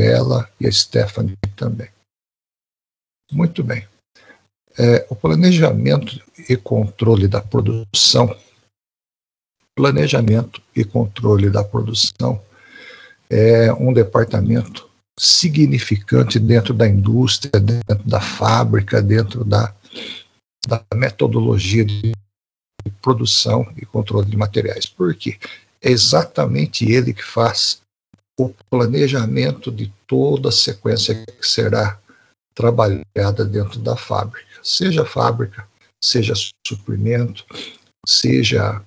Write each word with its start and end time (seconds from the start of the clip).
Isabela 0.00 0.50
e 0.58 0.66
a 0.66 0.72
Stephanie 0.72 1.36
também. 1.54 1.88
Muito 3.30 3.62
bem. 3.62 3.86
É, 4.78 5.06
o 5.10 5.14
planejamento 5.14 6.22
e 6.48 6.56
controle 6.56 7.28
da 7.28 7.42
produção, 7.42 8.34
planejamento 9.76 10.62
e 10.74 10.84
controle 10.84 11.50
da 11.50 11.62
produção 11.62 12.42
é 13.28 13.72
um 13.72 13.92
departamento 13.92 14.88
significante 15.18 16.38
dentro 16.38 16.72
da 16.72 16.88
indústria, 16.88 17.60
dentro 17.60 18.08
da 18.08 18.20
fábrica, 18.20 19.02
dentro 19.02 19.44
da, 19.44 19.74
da 20.66 20.82
metodologia 20.94 21.84
de 21.84 22.12
produção 23.02 23.70
e 23.76 23.84
controle 23.84 24.30
de 24.30 24.36
materiais. 24.36 24.86
Por 24.86 25.14
quê? 25.14 25.38
É 25.82 25.90
exatamente 25.90 26.90
ele 26.90 27.12
que 27.12 27.22
faz 27.22 27.82
o 28.40 28.54
planejamento 28.70 29.70
de 29.70 29.92
toda 30.06 30.48
a 30.48 30.52
sequência 30.52 31.14
que 31.26 31.46
será 31.46 32.00
trabalhada 32.54 33.44
dentro 33.44 33.78
da 33.78 33.96
fábrica, 33.96 34.48
seja 34.62 35.04
fábrica, 35.04 35.68
seja 36.02 36.32
suprimento, 36.66 37.44
seja 38.06 38.82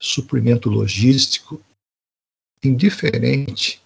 suprimento 0.00 0.70
logístico, 0.70 1.60
indiferente 2.62 3.82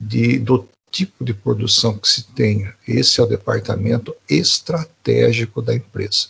de, 0.00 0.38
do 0.38 0.68
tipo 0.90 1.24
de 1.24 1.32
produção 1.32 1.98
que 1.98 2.08
se 2.08 2.24
tenha. 2.24 2.74
Esse 2.86 3.20
é 3.20 3.24
o 3.24 3.26
departamento 3.26 4.14
estratégico 4.28 5.62
da 5.62 5.74
empresa. 5.74 6.28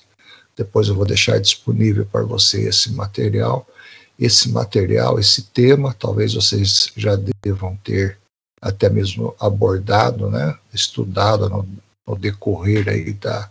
Depois 0.56 0.88
eu 0.88 0.94
vou 0.94 1.04
deixar 1.04 1.38
disponível 1.40 2.06
para 2.06 2.22
você 2.22 2.68
esse 2.68 2.92
material. 2.92 3.66
Esse 4.18 4.48
material, 4.50 5.18
esse 5.18 5.42
tema, 5.42 5.94
talvez 5.94 6.34
vocês 6.34 6.92
já 6.96 7.16
devam 7.44 7.76
ter 7.84 8.18
até 8.60 8.88
mesmo 8.88 9.34
abordado, 9.38 10.30
né, 10.30 10.58
estudado 10.72 11.48
no, 11.48 11.68
no 12.06 12.16
decorrer 12.16 12.88
aí 12.88 13.12
da, 13.12 13.50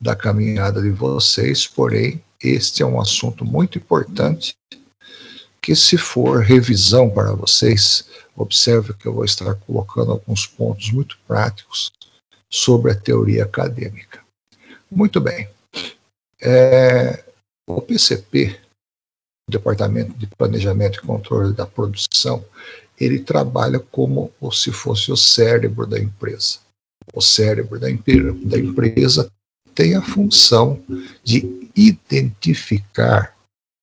da 0.00 0.16
caminhada 0.16 0.82
de 0.82 0.90
vocês, 0.90 1.66
porém, 1.66 2.22
este 2.42 2.82
é 2.82 2.86
um 2.86 3.00
assunto 3.00 3.44
muito 3.44 3.78
importante 3.78 4.54
que 5.60 5.74
se 5.74 5.98
for 5.98 6.42
revisão 6.42 7.10
para 7.10 7.32
vocês, 7.32 8.08
observe 8.34 8.94
que 8.94 9.06
eu 9.06 9.12
vou 9.12 9.24
estar 9.24 9.54
colocando 9.54 10.12
alguns 10.12 10.46
pontos 10.46 10.90
muito 10.90 11.18
práticos 11.26 11.92
sobre 12.50 12.92
a 12.92 12.94
teoria 12.94 13.44
acadêmica. 13.44 14.20
Muito 14.90 15.20
bem. 15.20 15.48
É, 16.40 17.22
o 17.66 17.82
PCP, 17.82 18.58
Departamento 19.48 20.12
de 20.18 20.26
Planejamento 20.26 20.98
e 20.98 21.06
Controle 21.06 21.54
da 21.54 21.66
Produção, 21.66 22.44
ele 23.00 23.20
trabalha 23.20 23.78
como 23.78 24.32
se 24.52 24.70
fosse 24.72 25.10
o 25.10 25.16
cérebro 25.16 25.86
da 25.86 25.98
empresa. 25.98 26.58
O 27.14 27.20
cérebro 27.20 27.78
da, 27.78 27.86
da 27.88 28.58
empresa 28.58 29.30
tem 29.74 29.94
a 29.94 30.02
função 30.02 30.82
de 31.22 31.70
identificar 31.74 33.34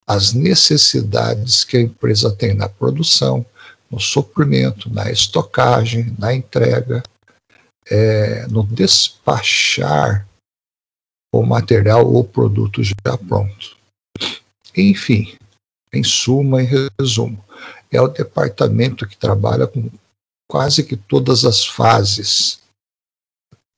as 0.08 0.34
necessidades 0.34 1.64
que 1.64 1.78
a 1.78 1.82
empresa 1.82 2.32
tem 2.32 2.54
na 2.54 2.70
produção, 2.70 3.46
no 3.90 4.00
suprimento, 4.00 4.90
na 4.90 5.10
estocagem, 5.10 6.16
na 6.20 6.34
entrega, 6.34 7.02
é, 7.90 8.46
no 8.48 8.64
despachar 8.64 10.28
o 11.34 11.44
material 11.44 12.12
ou 12.12 12.24
produto 12.24 12.84
já 12.84 13.18
pronto. 13.28 13.78
Enfim, 14.76 15.36
em 15.96 16.04
suma 16.04 16.62
e 16.62 16.66
resumo, 17.00 17.44
é 17.92 18.02
o 18.02 18.08
departamento 18.08 19.08
que 19.08 19.18
trabalha 19.18 19.68
com 19.68 19.90
quase 20.50 20.84
que 20.84 20.96
todas 20.96 21.46
as 21.46 21.66
fases 21.66 22.60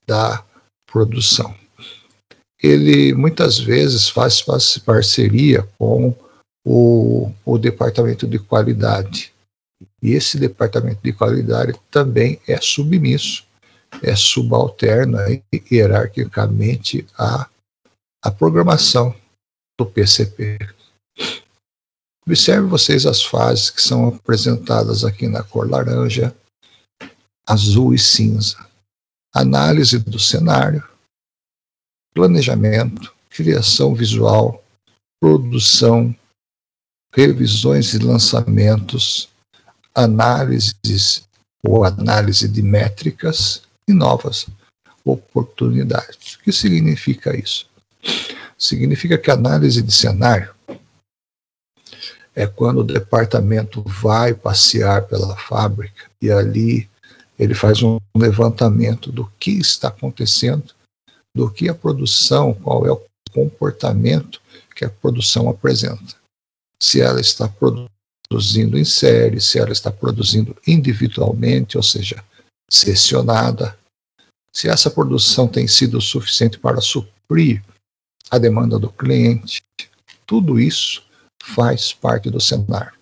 da 0.06 0.44
produção. 0.90 1.54
Ele 2.60 3.14
muitas 3.14 3.58
vezes 3.58 4.08
faz, 4.08 4.40
faz 4.40 4.78
parceria 4.78 5.62
com 5.78 6.14
o, 6.66 7.32
o 7.44 7.58
departamento 7.58 8.26
de 8.26 8.38
qualidade. 8.38 9.32
E 10.02 10.10
esse 10.10 10.38
departamento 10.38 11.00
de 11.02 11.12
qualidade 11.12 11.78
também 11.90 12.40
é 12.48 12.60
submisso 12.60 13.48
é 14.02 14.14
subalterna 14.14 15.26
hierarquicamente 15.70 17.06
à, 17.16 17.48
à 18.22 18.30
programação 18.30 19.14
do 19.78 19.86
PCP. 19.86 20.58
Observe 22.28 22.68
vocês 22.68 23.06
as 23.06 23.22
fases 23.22 23.70
que 23.70 23.80
são 23.80 24.06
apresentadas 24.06 25.02
aqui 25.02 25.26
na 25.26 25.42
cor 25.42 25.66
laranja, 25.66 26.36
azul 27.48 27.94
e 27.94 27.98
cinza. 27.98 28.68
Análise 29.34 29.98
do 29.98 30.18
cenário, 30.18 30.86
planejamento, 32.12 33.14
criação 33.30 33.94
visual, 33.94 34.62
produção, 35.18 36.14
revisões 37.14 37.94
e 37.94 37.98
lançamentos, 37.98 39.30
análises 39.94 41.26
ou 41.64 41.82
análise 41.82 42.46
de 42.46 42.60
métricas, 42.60 43.62
e 43.88 43.92
novas 43.94 44.46
oportunidades. 45.02 46.34
O 46.34 46.40
que 46.40 46.52
significa 46.52 47.34
isso? 47.34 47.66
Significa 48.58 49.16
que 49.16 49.30
a 49.30 49.34
análise 49.34 49.80
de 49.80 49.90
cenário 49.90 50.54
é 52.38 52.46
quando 52.46 52.78
o 52.78 52.84
departamento 52.84 53.82
vai 53.82 54.32
passear 54.32 55.08
pela 55.08 55.36
fábrica 55.36 56.08
e 56.22 56.30
ali 56.30 56.88
ele 57.36 57.52
faz 57.52 57.82
um 57.82 57.98
levantamento 58.16 59.10
do 59.10 59.26
que 59.40 59.50
está 59.58 59.88
acontecendo, 59.88 60.72
do 61.34 61.50
que 61.50 61.68
a 61.68 61.74
produção, 61.74 62.54
qual 62.54 62.86
é 62.86 62.92
o 62.92 63.02
comportamento 63.32 64.40
que 64.72 64.84
a 64.84 64.88
produção 64.88 65.48
apresenta. 65.48 66.14
Se 66.80 67.00
ela 67.00 67.20
está 67.20 67.48
produzindo 67.48 68.78
em 68.78 68.84
série, 68.84 69.40
se 69.40 69.58
ela 69.58 69.72
está 69.72 69.90
produzindo 69.90 70.56
individualmente, 70.64 71.76
ou 71.76 71.82
seja, 71.82 72.24
sessionada, 72.70 73.76
se 74.52 74.68
essa 74.68 74.88
produção 74.88 75.48
tem 75.48 75.66
sido 75.66 76.00
suficiente 76.00 76.56
para 76.56 76.80
suprir 76.80 77.64
a 78.30 78.38
demanda 78.38 78.78
do 78.78 78.90
cliente, 78.90 79.60
tudo 80.24 80.60
isso 80.60 81.07
faz 81.42 81.92
parte 81.92 82.30
do 82.30 82.40
cenário. 82.40 82.92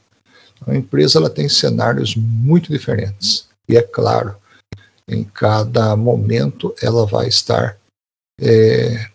A 0.67 0.75
empresa 0.75 1.19
ela 1.19 1.31
tem 1.31 1.49
cenários 1.49 2.17
muito 2.17 2.73
diferentes 2.73 3.49
e 3.69 3.77
é 3.77 3.83
claro, 3.83 4.37
em 5.09 5.25
cada 5.25 5.95
momento 5.97 6.75
ela 6.83 7.07
vai 7.07 7.29
estar 7.29 7.79
é, 8.41 9.09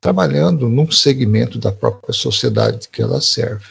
trabalhando 0.00 0.68
num 0.68 0.90
segmento 0.90 1.58
da 1.58 1.72
própria 1.72 2.12
sociedade 2.12 2.88
que 2.88 3.02
ela 3.02 3.20
serve. 3.20 3.66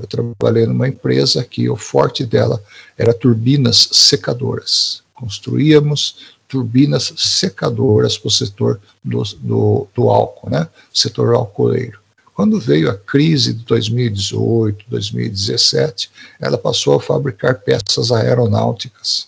Eu 0.00 0.06
trabalhei 0.06 0.66
numa 0.66 0.88
empresa 0.88 1.44
que 1.44 1.68
o 1.68 1.76
forte 1.76 2.24
dela 2.24 2.62
era 2.96 3.12
turbinas 3.12 3.88
secadoras 3.92 5.02
construíamos 5.18 6.36
turbinas 6.46 7.12
secadoras 7.16 8.16
para 8.16 8.28
o 8.28 8.30
setor 8.30 8.80
do, 9.04 9.22
do, 9.40 9.88
do 9.94 10.08
álcool, 10.08 10.48
né? 10.48 10.68
setor 10.94 11.34
alcooleiro. 11.34 12.00
Quando 12.38 12.60
veio 12.60 12.88
a 12.88 12.96
crise 12.96 13.52
de 13.52 13.64
2018, 13.64 14.84
2017, 14.88 16.08
ela 16.38 16.56
passou 16.56 16.94
a 16.94 17.00
fabricar 17.00 17.60
peças 17.62 18.12
aeronáuticas. 18.12 19.26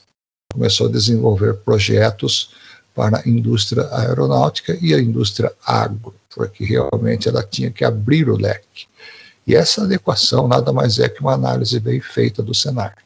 Começou 0.53 0.87
a 0.87 0.93
desenvolver 0.93 1.55
projetos 1.55 2.55
para 2.95 3.19
a 3.19 3.29
indústria 3.29 3.89
aeronáutica 3.91 4.79
e 4.81 4.95
a 4.95 5.01
indústria 5.01 5.53
agro, 5.67 6.15
porque 6.33 6.65
realmente 6.65 7.29
ela 7.29 7.43
tinha 7.43 7.69
que 7.69 7.85
abrir 7.85 8.31
o 8.31 8.37
leque. 8.37 8.87
E 9.45 9.57
essa 9.57 9.83
adequação 9.83 10.47
nada 10.47 10.73
mais 10.73 11.01
é 11.01 11.09
que 11.09 11.21
uma 11.21 11.35
análise 11.35 11.81
bem 11.81 12.01
feita 12.01 12.45
do 12.45 12.55
cenário. 12.55 13.03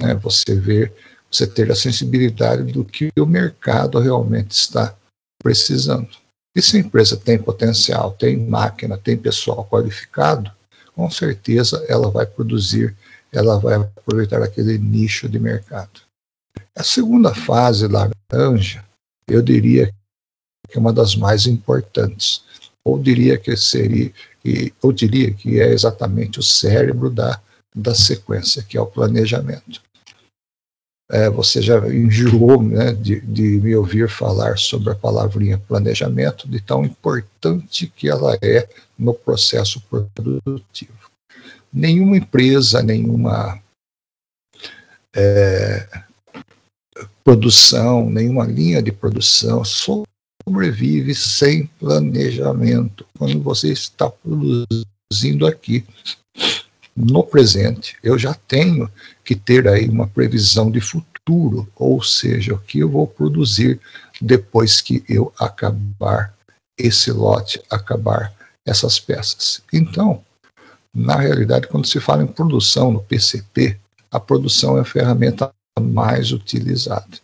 Né? 0.00 0.14
Você 0.14 0.54
ver 0.54 0.90
você 1.30 1.46
ter 1.46 1.70
a 1.70 1.76
sensibilidade 1.76 2.72
do 2.72 2.82
que 2.82 3.10
o 3.18 3.26
mercado 3.26 3.98
realmente 3.98 4.52
está 4.52 4.96
precisando. 5.42 6.21
E 6.54 6.60
se 6.60 6.76
a 6.76 6.80
empresa 6.80 7.16
tem 7.16 7.38
potencial, 7.38 8.12
tem 8.12 8.36
máquina, 8.36 8.98
tem 8.98 9.16
pessoal 9.16 9.64
qualificado, 9.64 10.50
com 10.94 11.10
certeza 11.10 11.84
ela 11.88 12.10
vai 12.10 12.26
produzir, 12.26 12.94
ela 13.32 13.58
vai 13.58 13.74
aproveitar 13.74 14.42
aquele 14.42 14.76
nicho 14.78 15.28
de 15.28 15.38
mercado. 15.38 16.00
A 16.76 16.82
segunda 16.82 17.34
fase 17.34 17.86
laranja, 17.88 18.84
eu 19.26 19.40
diria 19.40 19.92
que 20.68 20.76
é 20.76 20.80
uma 20.80 20.92
das 20.92 21.16
mais 21.16 21.46
importantes, 21.46 22.44
ou 22.84 22.98
diria 22.98 23.38
que 23.38 23.56
seria, 23.56 24.12
ou 24.82 24.92
diria 24.92 25.32
que 25.32 25.60
é 25.60 25.72
exatamente 25.72 26.38
o 26.38 26.42
cérebro 26.42 27.08
da, 27.08 27.40
da 27.74 27.94
sequência, 27.94 28.62
que 28.62 28.76
é 28.76 28.80
o 28.80 28.86
planejamento 28.86 29.80
é, 31.12 31.28
você 31.28 31.60
já 31.60 31.76
enjoou 31.88 32.62
né, 32.62 32.94
de, 32.94 33.20
de, 33.20 33.42
me 33.60 33.76
ouvir 33.76 34.08
falar 34.08 34.56
sobre 34.56 34.92
a 34.92 34.94
palavrinha 34.94 35.58
planejamento, 35.58 36.48
de 36.48 36.58
tão 36.58 36.86
importante 36.86 37.92
que 37.94 38.08
ela 38.08 38.34
é 38.40 38.66
no 38.98 39.12
processo 39.12 39.78
produtivo. 39.82 41.10
Nenhuma 41.70 42.16
empresa, 42.16 42.82
nenhuma 42.82 43.60
é, 45.14 45.86
produção, 47.22 48.08
nenhuma 48.08 48.46
linha 48.46 48.82
de 48.82 48.90
produção 48.90 49.62
sobrevive 49.64 51.14
sem 51.14 51.66
planejamento. 51.78 53.04
Quando 53.18 53.38
você 53.42 53.70
está 53.70 54.08
produzindo 54.08 55.46
aqui, 55.46 55.84
no 56.96 57.24
presente, 57.24 57.96
eu 58.02 58.18
já 58.18 58.34
tenho 58.34 58.90
que 59.24 59.34
ter 59.34 59.68
aí 59.68 59.88
uma 59.88 60.06
previsão 60.06 60.70
de 60.70 60.80
futuro, 60.80 61.68
ou 61.76 62.02
seja, 62.02 62.54
o 62.54 62.58
que 62.58 62.80
eu 62.80 62.88
vou 62.88 63.06
produzir 63.06 63.80
depois 64.20 64.80
que 64.80 65.04
eu 65.08 65.32
acabar 65.38 66.34
esse 66.78 67.10
lote, 67.12 67.62
acabar 67.70 68.32
essas 68.66 68.98
peças. 68.98 69.62
Então, 69.72 70.22
na 70.94 71.16
realidade, 71.16 71.68
quando 71.68 71.86
se 71.86 72.00
fala 72.00 72.22
em 72.22 72.26
produção 72.26 72.92
no 72.92 73.02
PCP, 73.02 73.78
a 74.10 74.20
produção 74.20 74.76
é 74.76 74.82
a 74.82 74.84
ferramenta 74.84 75.50
mais 75.80 76.32
utilizada. 76.32 77.18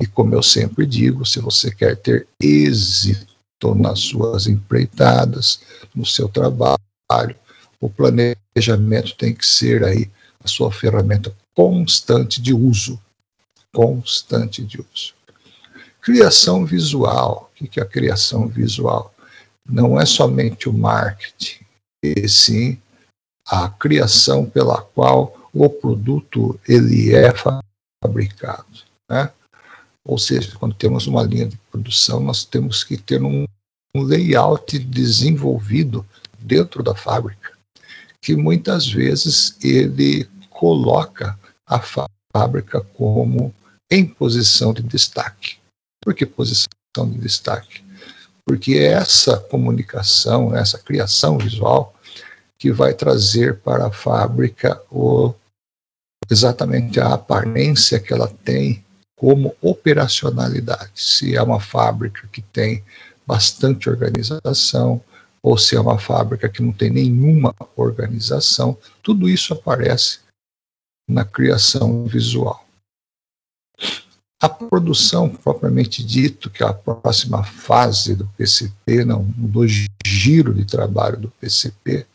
E 0.00 0.06
como 0.06 0.34
eu 0.34 0.42
sempre 0.42 0.86
digo, 0.86 1.24
se 1.24 1.38
você 1.38 1.72
quer 1.72 1.96
ter 1.96 2.26
êxito 2.40 3.74
nas 3.76 4.00
suas 4.00 4.46
empreitadas, 4.46 5.60
no 5.94 6.04
seu 6.04 6.28
trabalho, 6.28 6.78
o 7.80 7.88
planejamento 7.88 9.16
tem 9.16 9.34
que 9.34 9.46
ser 9.46 9.84
aí 9.84 10.10
a 10.44 10.48
sua 10.48 10.70
ferramenta 10.70 11.34
constante 11.54 12.40
de 12.40 12.52
uso. 12.52 13.00
Constante 13.72 14.62
de 14.62 14.78
uso. 14.78 15.14
Criação 16.00 16.66
visual. 16.66 17.50
O 17.60 17.66
que 17.66 17.80
é 17.80 17.82
a 17.82 17.86
criação 17.86 18.46
visual? 18.46 19.14
Não 19.66 19.98
é 19.98 20.04
somente 20.04 20.68
o 20.68 20.72
marketing, 20.72 21.64
e 22.02 22.28
sim 22.28 22.78
a 23.46 23.68
criação 23.68 24.44
pela 24.44 24.82
qual 24.82 25.50
o 25.52 25.70
produto 25.70 26.58
ele 26.68 27.14
é 27.14 27.32
fabricado. 28.02 28.66
Né? 29.08 29.30
Ou 30.04 30.18
seja, 30.18 30.56
quando 30.58 30.74
temos 30.74 31.06
uma 31.06 31.22
linha 31.22 31.46
de 31.46 31.56
produção, 31.70 32.20
nós 32.20 32.44
temos 32.44 32.84
que 32.84 32.96
ter 32.96 33.22
um, 33.22 33.46
um 33.96 34.02
layout 34.02 34.78
desenvolvido 34.78 36.04
dentro 36.38 36.82
da 36.82 36.94
fábrica, 36.94 37.52
que 38.20 38.36
muitas 38.36 38.86
vezes 38.86 39.56
ele 39.62 40.28
coloca 40.54 41.38
a 41.66 41.80
fábrica 42.32 42.80
como 42.80 43.52
em 43.90 44.06
posição 44.06 44.72
de 44.72 44.82
destaque. 44.82 45.58
Por 46.00 46.14
que 46.14 46.24
posição 46.24 46.68
de 47.10 47.18
destaque? 47.18 47.84
Porque 48.46 48.74
é 48.74 48.92
essa 48.92 49.36
comunicação, 49.36 50.56
essa 50.56 50.78
criação 50.78 51.36
visual, 51.36 51.94
que 52.58 52.72
vai 52.72 52.94
trazer 52.94 53.58
para 53.58 53.88
a 53.88 53.92
fábrica 53.92 54.80
o, 54.90 55.34
exatamente 56.30 57.00
a 57.00 57.14
aparência 57.14 58.00
que 58.00 58.12
ela 58.12 58.28
tem 58.28 58.82
como 59.16 59.54
operacionalidade. 59.60 60.92
Se 60.94 61.34
é 61.34 61.42
uma 61.42 61.60
fábrica 61.60 62.28
que 62.30 62.42
tem 62.42 62.84
bastante 63.26 63.88
organização, 63.88 65.02
ou 65.42 65.58
se 65.58 65.76
é 65.76 65.80
uma 65.80 65.98
fábrica 65.98 66.48
que 66.48 66.62
não 66.62 66.72
tem 66.72 66.90
nenhuma 66.90 67.54
organização, 67.76 68.78
tudo 69.02 69.28
isso 69.28 69.52
aparece 69.52 70.23
na 71.08 71.24
criação 71.24 72.04
visual. 72.06 72.64
A 74.40 74.48
produção, 74.48 75.28
propriamente 75.30 76.04
dito, 76.04 76.50
que 76.50 76.62
é 76.62 76.66
a 76.66 76.72
próxima 76.72 77.42
fase 77.42 78.14
do 78.14 78.26
PCP, 78.36 79.04
não, 79.04 79.24
do 79.24 79.66
giro 80.04 80.52
de 80.52 80.64
trabalho 80.64 81.18
do 81.18 81.30
PCP, 81.40 82.06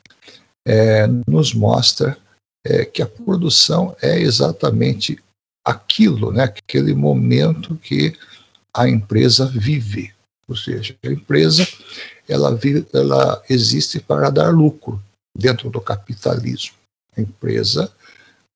é, 0.68 1.08
nos 1.28 1.54
mostra 1.54 2.18
é, 2.66 2.86
que 2.86 3.02
a 3.02 3.08
produção 3.08 3.96
é 4.02 4.20
exatamente 4.20 5.18
aquilo, 5.66 6.32
né, 6.32 6.44
aquele 6.44 6.94
momento 6.94 7.76
que 7.78 8.16
a 8.74 8.88
empresa 8.88 9.46
vive. 9.46 10.14
Ou 10.48 10.56
seja, 10.56 10.96
a 11.04 11.08
empresa 11.08 11.68
ela, 12.28 12.56
vive, 12.56 12.86
ela 12.94 13.42
existe 13.50 14.00
para 14.00 14.30
dar 14.30 14.54
lucro 14.54 15.02
dentro 15.36 15.70
do 15.70 15.82
capitalismo. 15.82 16.76
A 17.16 17.22
empresa 17.22 17.92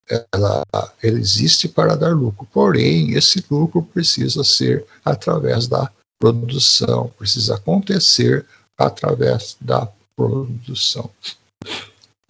ela, 0.09 0.63
ela 1.01 1.19
existe 1.19 1.67
para 1.67 1.95
dar 1.95 2.13
lucro, 2.13 2.47
porém 2.51 3.11
esse 3.11 3.43
lucro 3.49 3.81
precisa 3.81 4.43
ser 4.43 4.85
através 5.03 5.67
da 5.67 5.91
produção, 6.19 7.11
precisa 7.17 7.55
acontecer 7.55 8.45
através 8.77 9.57
da 9.59 9.87
produção. 10.15 11.09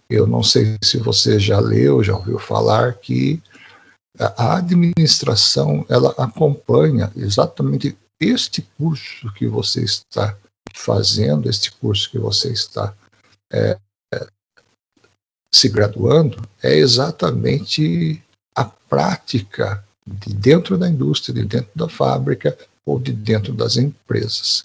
Eu 0.08 0.26
não 0.26 0.42
sei 0.42 0.76
se 0.82 0.98
você 0.98 1.38
já 1.38 1.58
leu, 1.58 2.02
já 2.02 2.16
ouviu 2.16 2.38
falar 2.38 2.94
que 2.94 3.42
a 4.18 4.56
administração 4.56 5.84
ela 5.88 6.14
acompanha 6.18 7.10
exatamente 7.16 7.96
este 8.20 8.62
curso 8.78 9.32
que 9.34 9.46
você 9.46 9.82
está 9.82 10.36
fazendo, 10.74 11.48
este 11.48 11.72
curso 11.72 12.10
que 12.10 12.18
você 12.18 12.52
está 12.52 12.94
é, 13.52 13.78
se 15.54 15.68
graduando, 15.68 16.42
é 16.62 16.74
exatamente 16.76 18.20
a 18.56 18.64
prática 18.64 19.84
de 20.04 20.34
dentro 20.34 20.76
da 20.76 20.88
indústria, 20.88 21.34
de 21.34 21.44
dentro 21.44 21.70
da 21.76 21.88
fábrica 21.88 22.56
ou 22.84 22.98
de 22.98 23.12
dentro 23.12 23.52
das 23.52 23.76
empresas. 23.76 24.64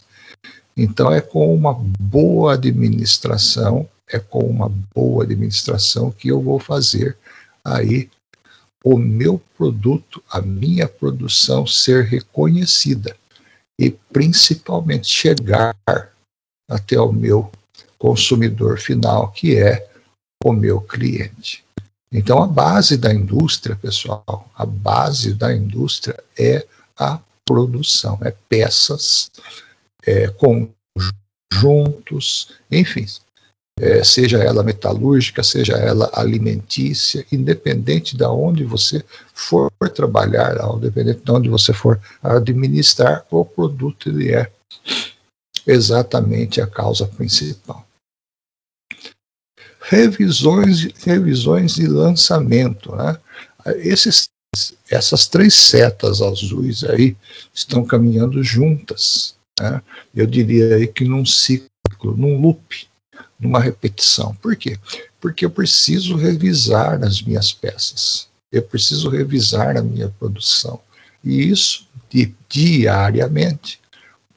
Então, 0.75 1.13
é 1.13 1.21
com 1.21 1.53
uma 1.53 1.73
boa 1.73 2.53
administração, 2.53 3.87
é 4.07 4.17
com 4.17 4.39
uma 4.39 4.69
boa 4.95 5.23
administração 5.23 6.11
que 6.11 6.29
eu 6.29 6.41
vou 6.41 6.59
fazer 6.59 7.15
aí 7.63 8.09
o 8.83 8.97
meu 8.97 9.39
produto, 9.57 10.23
a 10.29 10.41
minha 10.41 10.87
produção 10.87 11.67
ser 11.67 12.05
reconhecida 12.05 13.15
e 13.77 13.91
principalmente 14.11 15.07
chegar 15.07 15.75
até 16.67 16.99
o 16.99 17.11
meu 17.11 17.51
consumidor 17.99 18.79
final, 18.79 19.31
que 19.31 19.57
é 19.57 19.88
o 20.43 20.53
meu 20.53 20.79
cliente. 20.81 21.63
Então, 22.11 22.41
a 22.41 22.47
base 22.47 22.97
da 22.97 23.13
indústria, 23.13 23.75
pessoal, 23.75 24.49
a 24.55 24.65
base 24.65 25.33
da 25.33 25.53
indústria 25.53 26.17
é 26.37 26.65
a 26.97 27.19
produção, 27.45 28.17
é 28.21 28.33
peças, 28.47 29.29
é 30.05 30.27
conjuntos, 31.51 32.53
enfim, 32.71 33.05
é, 33.79 34.03
seja 34.03 34.39
ela 34.39 34.63
metalúrgica, 34.63 35.43
seja 35.43 35.73
ela 35.73 36.09
alimentícia, 36.13 37.25
independente 37.31 38.17
de 38.17 38.25
onde 38.25 38.63
você 38.63 39.03
for 39.33 39.71
trabalhar, 39.93 40.57
independente 40.75 41.21
de 41.23 41.31
onde 41.31 41.49
você 41.49 41.73
for 41.73 41.99
administrar, 42.21 43.25
o 43.31 43.45
produto 43.45 44.09
ele 44.09 44.33
é 44.33 44.51
exatamente 45.65 46.59
a 46.59 46.67
causa 46.67 47.05
principal. 47.07 47.85
Revisões, 49.89 50.87
revisões 51.03 51.75
de 51.75 51.87
lançamento. 51.87 52.95
Né? 52.95 53.17
Esses, 53.77 54.29
essas 54.89 55.27
três 55.27 55.55
setas 55.55 56.21
azuis 56.21 56.83
aí 56.83 57.17
estão 57.53 57.83
caminhando 57.83 58.43
juntas. 58.43 59.35
Né? 59.59 59.81
Eu 60.15 60.27
diria 60.27 60.75
aí 60.75 60.87
que 60.87 61.03
num 61.03 61.25
ciclo, 61.25 62.15
num 62.15 62.39
loop 62.39 62.87
numa 63.39 63.59
repetição. 63.59 64.35
Por 64.35 64.55
quê? 64.55 64.77
Porque 65.19 65.45
eu 65.45 65.49
preciso 65.49 66.15
revisar 66.15 67.03
as 67.03 67.21
minhas 67.21 67.53
peças, 67.53 68.27
eu 68.51 68.61
preciso 68.61 69.09
revisar 69.09 69.77
a 69.77 69.81
minha 69.81 70.09
produção. 70.19 70.79
E 71.23 71.49
isso 71.49 71.87
di 72.09 72.35
diariamente. 72.49 73.79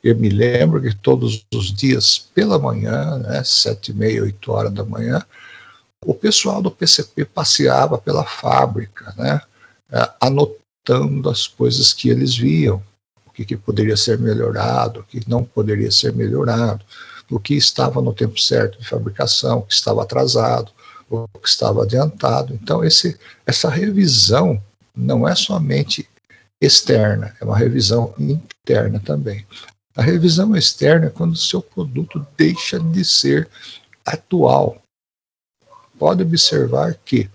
Eu 0.02 0.16
me 0.16 0.28
lembro 0.28 0.82
que 0.82 0.94
todos 0.94 1.44
os 1.54 1.72
dias 1.72 2.18
pela 2.34 2.58
manhã, 2.58 3.18
né, 3.18 3.42
sete 3.44 3.92
e 3.92 3.94
meia, 3.94 4.22
oito 4.22 4.50
horas 4.50 4.72
da 4.72 4.84
manhã, 4.84 5.24
o 6.04 6.14
pessoal 6.14 6.60
do 6.60 6.70
PCP 6.70 7.24
passeava 7.24 7.98
pela 7.98 8.24
fábrica, 8.24 9.14
né, 9.16 9.40
é, 9.90 10.10
anotando 10.20 11.30
as 11.30 11.46
coisas 11.46 11.92
que 11.92 12.08
eles 12.08 12.36
viam, 12.36 12.82
o 13.26 13.30
que, 13.30 13.44
que 13.44 13.56
poderia 13.56 13.96
ser 13.96 14.18
melhorado, 14.18 15.00
o 15.00 15.04
que 15.04 15.20
não 15.28 15.44
poderia 15.44 15.90
ser 15.90 16.12
melhorado 16.12 16.84
o 17.34 17.40
que 17.40 17.54
estava 17.54 18.00
no 18.02 18.12
tempo 18.12 18.38
certo 18.38 18.78
de 18.78 18.86
fabricação, 18.86 19.58
o 19.58 19.62
que 19.62 19.72
estava 19.72 20.02
atrasado, 20.02 20.70
o 21.08 21.26
que 21.38 21.48
estava 21.48 21.82
adiantado. 21.82 22.54
Então, 22.54 22.84
esse, 22.84 23.18
essa 23.46 23.70
revisão 23.70 24.62
não 24.94 25.26
é 25.26 25.34
somente 25.34 26.08
externa, 26.60 27.34
é 27.40 27.44
uma 27.44 27.56
revisão 27.56 28.14
interna 28.18 29.00
também. 29.00 29.46
A 29.96 30.02
revisão 30.02 30.54
externa 30.54 31.06
é 31.06 31.10
quando 31.10 31.32
o 31.32 31.36
seu 31.36 31.62
produto 31.62 32.24
deixa 32.36 32.78
de 32.78 33.04
ser 33.04 33.48
atual. 34.04 34.81
Pode 36.02 36.24
observar 36.24 36.98
que 37.04 37.30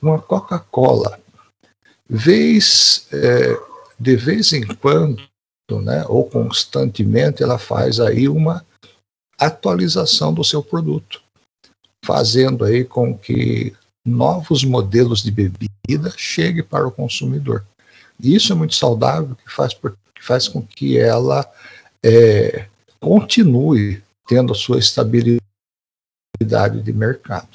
uma 0.00 0.22
Coca-Cola, 0.22 1.18
vez, 2.08 3.08
é, 3.10 3.56
de 3.98 4.14
vez 4.14 4.52
em 4.52 4.64
quando, 4.64 5.20
né, 5.68 6.04
ou 6.06 6.30
constantemente, 6.30 7.42
ela 7.42 7.58
faz 7.58 7.98
aí 7.98 8.28
uma 8.28 8.64
atualização 9.40 10.32
do 10.32 10.44
seu 10.44 10.62
produto, 10.62 11.20
fazendo 12.04 12.64
aí 12.64 12.84
com 12.84 13.18
que 13.18 13.74
novos 14.06 14.62
modelos 14.62 15.20
de 15.20 15.32
bebida 15.32 16.14
cheguem 16.16 16.62
para 16.62 16.86
o 16.86 16.92
consumidor. 16.92 17.66
E 18.20 18.36
isso 18.36 18.52
é 18.52 18.54
muito 18.54 18.76
saudável, 18.76 19.34
que 19.34 19.52
faz, 19.52 19.74
que 19.74 20.24
faz 20.24 20.46
com 20.46 20.62
que 20.62 20.96
ela 20.96 21.44
é, 22.04 22.66
continue 23.00 24.00
tendo 24.28 24.52
a 24.52 24.56
sua 24.56 24.78
estabilidade 24.78 25.41
de 26.44 26.92
mercado. 26.92 27.48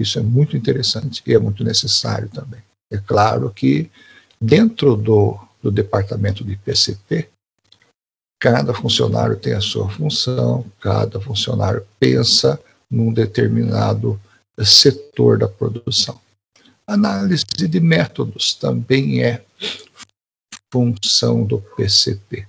Isso 0.00 0.18
é 0.18 0.22
muito 0.22 0.56
interessante 0.56 1.22
e 1.26 1.34
é 1.34 1.38
muito 1.38 1.64
necessário 1.64 2.28
também. 2.28 2.60
É 2.90 2.98
claro 2.98 3.50
que 3.50 3.90
dentro 4.40 4.96
do, 4.96 5.38
do 5.62 5.70
departamento 5.70 6.44
de 6.44 6.56
PCP, 6.56 7.28
cada 8.40 8.74
funcionário 8.74 9.36
tem 9.36 9.54
a 9.54 9.60
sua 9.60 9.88
função, 9.88 10.64
cada 10.80 11.20
funcionário 11.20 11.86
pensa 11.98 12.60
num 12.90 13.12
determinado 13.12 14.20
setor 14.62 15.38
da 15.38 15.48
produção. 15.48 16.20
Análise 16.86 17.44
de 17.44 17.80
métodos 17.80 18.54
também 18.54 19.24
é 19.24 19.44
função 20.72 21.44
do 21.44 21.60
PCP. 21.76 22.46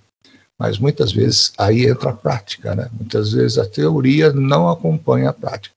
Mas 0.59 0.79
muitas 0.79 1.11
vezes 1.11 1.53
aí 1.57 1.85
entra 1.85 2.09
a 2.09 2.15
prática, 2.15 2.73
né? 2.73 2.89
Muitas 2.91 3.31
vezes 3.31 3.57
a 3.57 3.67
teoria 3.67 4.33
não 4.33 4.69
acompanha 4.69 5.29
a 5.29 5.33
prática. 5.33 5.75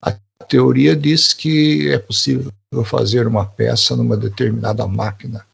A 0.00 0.12
teoria 0.48 0.96
diz 0.96 1.34
que 1.34 1.90
é 1.90 1.98
possível 1.98 2.50
fazer 2.84 3.26
uma 3.26 3.44
peça 3.44 3.94
numa 3.94 4.16
determinada 4.16 4.86
máquina, 4.86 5.46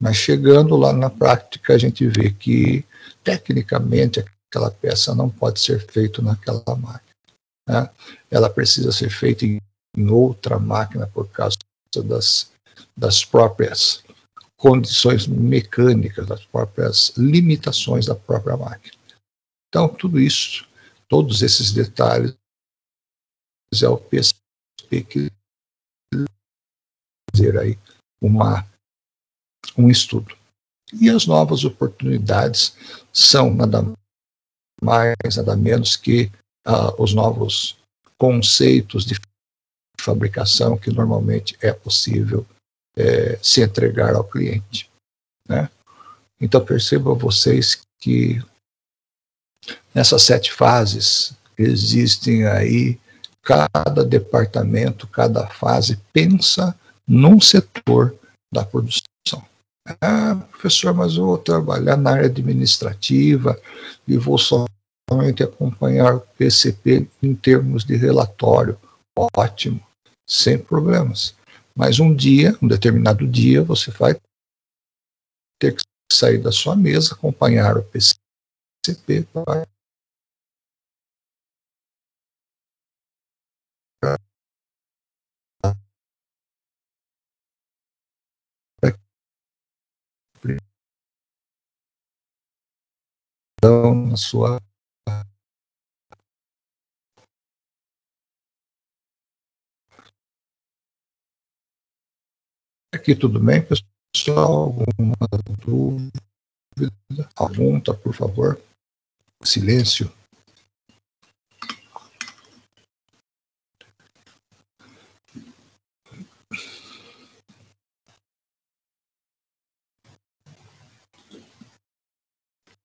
mas 0.00 0.16
chegando 0.16 0.76
lá 0.76 0.92
na 0.92 1.08
prática 1.08 1.74
a 1.74 1.78
gente 1.78 2.06
vê 2.06 2.30
que 2.30 2.84
tecnicamente 3.24 4.24
aquela 4.48 4.70
peça 4.70 5.14
não 5.14 5.28
pode 5.28 5.60
ser 5.60 5.80
feita 5.86 6.20
naquela 6.22 6.62
máquina. 6.76 7.16
Né? 7.68 7.88
Ela 8.30 8.48
precisa 8.48 8.92
ser 8.92 9.10
feita 9.10 9.44
em, 9.44 9.60
outra 10.10 10.58
máquina 10.58 11.06
por 11.06 11.26
causa 11.28 11.56
das, 12.04 12.50
das 12.94 13.24
próprias 13.24 14.04
condições 14.56 15.26
mecânicas, 15.26 16.26
das 16.26 16.44
próprias 16.46 17.12
limitações 17.16 18.06
da 18.06 18.14
própria 18.14 18.56
máquina. 18.56 18.96
Então, 19.68 19.88
tudo 19.88 20.18
isso, 20.18 20.66
todos 21.08 21.42
esses 21.42 21.72
detalhes, 21.72 22.34
é 23.82 23.88
o 23.88 23.98
PSP 23.98 25.04
que 25.04 25.30
fazer 27.30 27.58
aí 27.58 27.78
uma, 28.22 28.66
um 29.76 29.90
estudo. 29.90 30.36
E 30.92 31.10
as 31.10 31.26
novas 31.26 31.64
oportunidades 31.64 32.74
são 33.12 33.52
nada 33.52 33.82
mais, 34.82 35.36
nada 35.36 35.56
menos 35.56 35.96
que 35.96 36.30
uh, 36.66 37.02
os 37.02 37.12
novos 37.12 37.76
conceitos 38.18 39.04
de 39.04 39.16
fabricação 40.00 40.78
que 40.78 40.90
normalmente 40.90 41.58
é 41.60 41.72
possível 41.72 42.46
é, 42.96 43.38
se 43.42 43.62
entregar 43.62 44.14
ao 44.14 44.24
cliente. 44.24 44.90
Né? 45.48 45.68
Então 46.40 46.64
percebam 46.64 47.14
vocês 47.14 47.80
que 47.98 48.42
nessas 49.94 50.22
sete 50.22 50.52
fases 50.52 51.32
existem 51.58 52.46
aí 52.46 52.98
cada 53.42 54.04
departamento, 54.04 55.06
cada 55.06 55.46
fase 55.46 56.00
pensa 56.12 56.78
num 57.06 57.40
setor 57.40 58.14
da 58.52 58.64
produção. 58.64 59.06
Ah, 60.00 60.34
professor, 60.50 60.92
mas 60.92 61.14
eu 61.14 61.26
vou 61.26 61.38
trabalhar 61.38 61.96
na 61.96 62.12
área 62.12 62.26
administrativa 62.26 63.58
e 64.06 64.16
vou 64.16 64.36
somente 64.36 65.44
acompanhar 65.44 66.16
o 66.16 66.20
PCP 66.36 67.08
em 67.22 67.34
termos 67.34 67.84
de 67.84 67.94
relatório. 67.96 68.76
Ótimo, 69.36 69.80
sem 70.28 70.58
problemas. 70.58 71.34
Mas 71.76 72.00
um 72.00 72.14
dia, 72.14 72.56
um 72.62 72.68
determinado 72.68 73.26
dia, 73.28 73.62
você 73.62 73.90
vai 73.90 74.14
ter 75.60 75.74
que 75.74 75.82
sair 76.10 76.38
da 76.38 76.50
sua 76.50 76.74
mesa, 76.74 77.14
acompanhar 77.14 77.76
o 77.76 77.84
PCP 77.84 79.24
para 79.32 79.66
na 94.16 94.16
sua 94.16 94.58
Aqui 103.06 103.14
tudo 103.14 103.38
bem, 103.38 103.64
pessoal? 103.64 104.74
Alguma 104.80 105.14
dúvida? 105.64 106.10
Pergunta, 107.38 107.94
por 107.94 108.12
favor. 108.12 108.60
Silêncio. 109.44 110.12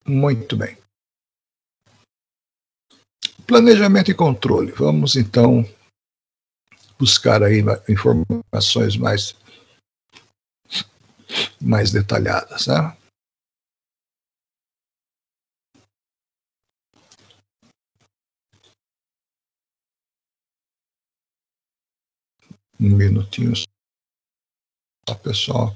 Muito 0.05 0.55
bem. 0.55 0.77
Planejamento 3.47 4.11
e 4.11 4.13
controle. 4.13 4.71
Vamos 4.71 5.15
então 5.15 5.67
buscar 6.99 7.41
aí 7.41 7.63
informações 7.89 8.95
mais 8.95 9.35
mais 11.61 11.91
detalhadas. 11.91 12.67
Né? 12.67 12.97
Um 22.79 22.95
minutinho 22.97 23.53
só, 23.55 25.15
pessoal. 25.15 25.75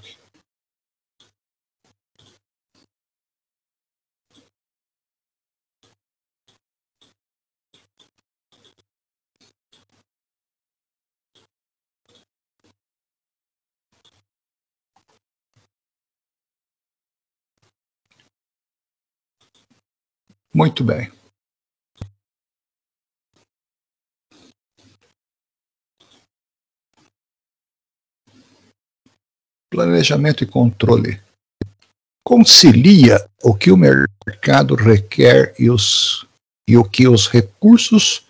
Muito 20.55 20.85
bem. 20.85 21.11
Planejamento 29.69 30.45
e 30.45 30.47
controle. 30.47 31.21
Concilia 32.25 33.17
o 33.43 33.53
que 33.53 33.69
o 33.69 33.75
mercado 33.75 34.75
requer 34.75 35.53
e, 35.59 35.69
os, 35.69 36.25
e 36.69 36.77
o 36.77 36.85
que 36.85 37.05
os 37.05 37.27
recursos 37.27 38.25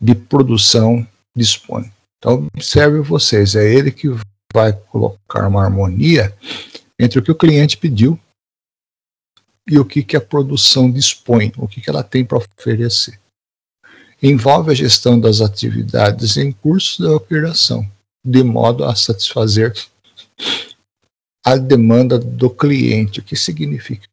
de 0.00 0.14
produção 0.14 1.04
dispõem. 1.36 1.92
Então, 2.18 2.46
observe 2.54 3.00
vocês, 3.00 3.56
é 3.56 3.68
ele 3.68 3.90
que 3.90 4.06
vai 4.54 4.72
colocar 4.72 5.48
uma 5.48 5.64
harmonia 5.64 6.32
entre 6.96 7.18
o 7.18 7.22
que 7.24 7.32
o 7.32 7.36
cliente 7.36 7.76
pediu 7.76 8.16
e 9.68 9.78
o 9.78 9.84
que, 9.84 10.02
que 10.02 10.16
a 10.16 10.20
produção 10.20 10.90
dispõe, 10.90 11.52
o 11.56 11.66
que, 11.66 11.80
que 11.80 11.90
ela 11.90 12.04
tem 12.04 12.24
para 12.24 12.38
oferecer. 12.38 13.18
Envolve 14.22 14.70
a 14.70 14.74
gestão 14.74 15.18
das 15.18 15.40
atividades 15.40 16.36
em 16.36 16.52
curso 16.52 17.02
da 17.02 17.14
operação, 17.14 17.86
de 18.24 18.42
modo 18.42 18.84
a 18.84 18.94
satisfazer 18.94 19.74
a 21.44 21.56
demanda 21.56 22.18
do 22.18 22.48
cliente. 22.48 23.20
O 23.20 23.22
que 23.22 23.36
significa 23.36 24.06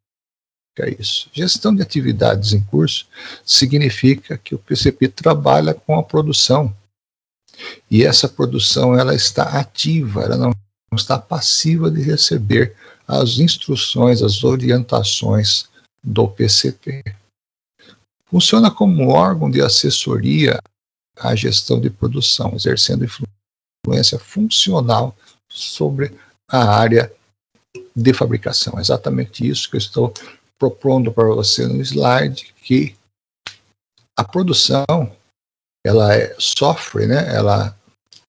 isso? 0.98 1.30
Gestão 1.32 1.74
de 1.74 1.82
atividades 1.82 2.52
em 2.52 2.60
curso 2.60 3.06
significa 3.44 4.36
que 4.36 4.54
o 4.54 4.58
PCP 4.58 5.08
trabalha 5.08 5.72
com 5.72 5.98
a 5.98 6.02
produção. 6.02 6.74
E 7.90 8.04
essa 8.04 8.28
produção 8.28 8.98
ela 8.98 9.14
está 9.14 9.58
ativa, 9.58 10.22
ela 10.22 10.36
não 10.36 10.52
está 10.92 11.18
passiva 11.18 11.90
de 11.90 12.02
receber 12.02 12.74
as 13.06 13.38
instruções, 13.38 14.22
as 14.22 14.42
orientações 14.42 15.68
do 16.02 16.28
PCP. 16.28 17.02
Funciona 18.26 18.70
como 18.70 19.10
órgão 19.10 19.50
de 19.50 19.60
assessoria 19.60 20.58
à 21.18 21.34
gestão 21.34 21.80
de 21.80 21.90
produção, 21.90 22.52
exercendo 22.54 23.04
influência 23.04 24.18
funcional 24.18 25.16
sobre 25.48 26.12
a 26.48 26.64
área 26.64 27.12
de 27.94 28.12
fabricação. 28.12 28.78
Exatamente 28.78 29.48
isso 29.48 29.70
que 29.70 29.76
eu 29.76 29.78
estou 29.78 30.14
propondo 30.58 31.12
para 31.12 31.26
você 31.26 31.66
no 31.66 31.80
slide, 31.80 32.52
que 32.62 32.96
a 34.16 34.24
produção 34.24 34.84
ela 35.84 36.14
é, 36.14 36.34
sofre, 36.38 37.06
né? 37.06 37.34
ela 37.34 37.76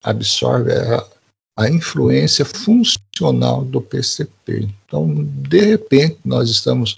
absorve, 0.03 0.71
ela 0.71 1.09
a 1.57 1.69
influência 1.69 2.43
funcional 2.43 3.63
do 3.63 3.81
PCP. 3.81 4.67
Então, 4.85 5.23
de 5.23 5.61
repente, 5.61 6.19
nós 6.25 6.49
estamos 6.49 6.97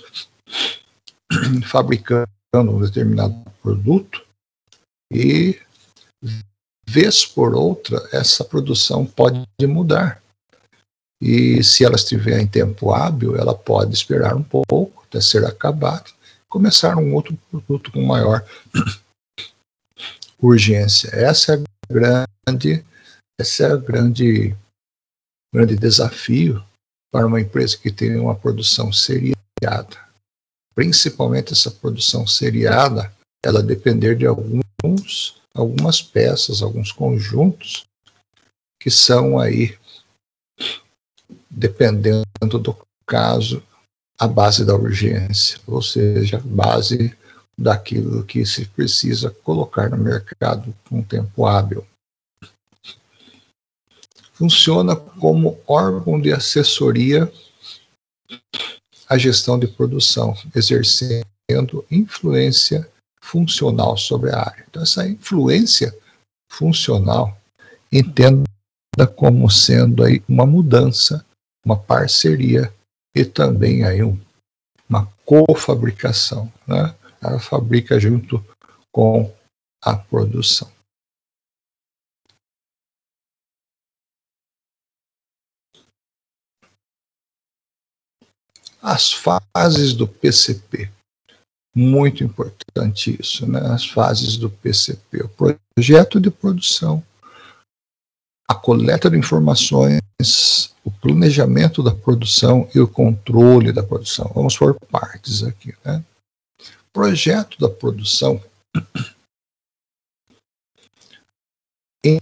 fabricando 1.66 2.28
um 2.56 2.82
determinado 2.82 3.36
produto 3.62 4.26
e, 5.14 5.60
vez 6.88 7.26
por 7.26 7.54
outra, 7.54 8.08
essa 8.12 8.44
produção 8.44 9.06
pode 9.06 9.46
mudar. 9.62 10.22
E 11.22 11.64
se 11.64 11.84
ela 11.84 11.96
estiver 11.96 12.40
em 12.40 12.48
tempo 12.48 12.92
hábil, 12.92 13.36
ela 13.36 13.56
pode 13.56 13.94
esperar 13.94 14.36
um 14.36 14.44
pouco 14.44 15.04
até 15.08 15.22
ser 15.22 15.46
acabada, 15.46 16.06
começar 16.50 16.98
um 16.98 17.14
outro 17.14 17.38
produto 17.50 17.92
com 17.92 18.02
maior 18.04 18.44
urgência. 20.40 21.10
Essa 21.10 21.54
é 21.54 21.56
a 21.58 21.94
grande, 21.94 22.86
esse 23.40 23.64
é 23.64 23.74
o 23.74 23.80
grande, 23.80 24.56
grande 25.54 25.76
desafio 25.76 26.64
para 27.12 27.28
uma 27.28 27.40
empresa 27.40 27.78
que 27.78 27.92
tem 27.92 28.18
uma 28.18 28.36
produção 28.36 28.92
seriada. 28.92 29.98
Principalmente 30.76 31.54
essa 31.54 31.72
produção 31.72 32.28
seriada, 32.28 33.14
ela 33.44 33.64
depender 33.64 34.16
de 34.16 34.26
alguns, 34.26 35.42
algumas 35.54 36.02
peças, 36.02 36.62
alguns 36.62 36.92
conjuntos 36.92 37.86
que 38.82 38.92
são 38.92 39.40
aí 39.40 39.78
dependendo 41.50 42.26
do 42.60 42.78
caso, 43.06 43.64
a 44.20 44.28
base 44.28 44.66
da 44.66 44.76
urgência, 44.76 45.60
ou 45.66 45.82
seja, 45.82 46.38
a 46.38 46.42
base 46.42 47.16
daquilo 47.58 48.24
que 48.24 48.46
se 48.46 48.66
precisa 48.66 49.32
colocar 49.44 49.90
no 49.90 49.98
mercado 49.98 50.74
com 50.88 51.02
tempo 51.02 51.46
hábil. 51.46 51.86
Funciona 54.38 54.96
como 54.96 55.60
órgão 55.68 56.22
de 56.22 56.32
assessoria 56.32 57.32
à 59.10 59.18
gestão 59.18 59.58
de 59.58 59.68
produção, 59.68 60.36
exercendo 60.56 61.26
influência 61.90 62.88
funcional 63.22 63.98
sobre 63.98 64.32
a 64.32 64.40
área. 64.40 64.66
Então, 64.70 64.84
essa 64.84 65.08
influência 65.08 65.98
funcional, 66.52 67.36
entenda 67.92 68.46
como 69.16 69.50
sendo 69.50 70.04
aí 70.04 70.22
uma 70.28 70.46
mudança 70.46 71.26
uma 71.68 71.78
parceria 71.78 72.74
e 73.14 73.26
também 73.26 73.84
aí 73.84 74.02
um, 74.02 74.18
uma 74.88 75.06
cofabricação. 75.26 76.52
Né? 76.66 76.96
Ela 77.22 77.40
fabrica 77.40 78.00
junto 78.00 78.44
com 78.90 79.34
a 79.84 79.94
produção. 79.98 80.72
As 88.82 89.12
fases 89.12 89.94
do 89.94 90.08
PCP. 90.08 90.90
Muito 91.76 92.24
importante 92.24 93.18
isso, 93.20 93.50
né? 93.50 93.60
As 93.72 93.88
fases 93.88 94.38
do 94.38 94.50
PCP. 94.50 95.24
O 95.24 95.30
projeto 95.30 96.20
de 96.20 96.32
produção, 96.32 97.04
a 98.50 98.56
coleta 98.56 99.10
de 99.10 99.18
informações, 99.18 100.02
o 100.84 100.92
planejamento 100.92 101.84
da 101.84 101.94
produção 101.94 102.68
e 102.74 102.80
o 102.80 102.88
controle 102.88 103.72
da 103.72 103.84
produção. 103.84 104.32
Vamos 104.34 104.58
por 104.58 104.74
partes 104.90 105.44
aqui. 105.44 105.76
Né? 105.84 106.04
Projeto 106.94 107.60
da 107.60 107.70
produção 107.70 108.42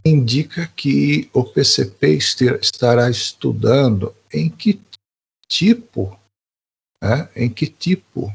indica 0.03 0.67
que 0.75 1.29
o 1.31 1.43
PCP 1.43 2.17
estará 2.59 3.09
estudando 3.09 4.13
em 4.33 4.49
que 4.49 4.81
tipo, 5.47 6.17
né, 7.01 7.29
em 7.35 7.51
que 7.51 7.67
tipo 7.67 8.33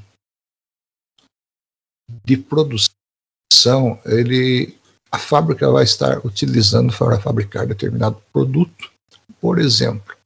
de 2.24 2.36
produção 2.36 4.00
ele 4.04 4.78
a 5.12 5.18
fábrica 5.18 5.70
vai 5.70 5.82
estar 5.82 6.24
utilizando 6.24 6.96
para 6.96 7.20
fabricar 7.20 7.66
determinado 7.66 8.22
produto. 8.32 8.92
Por 9.40 9.58
exemplo, 9.58 10.16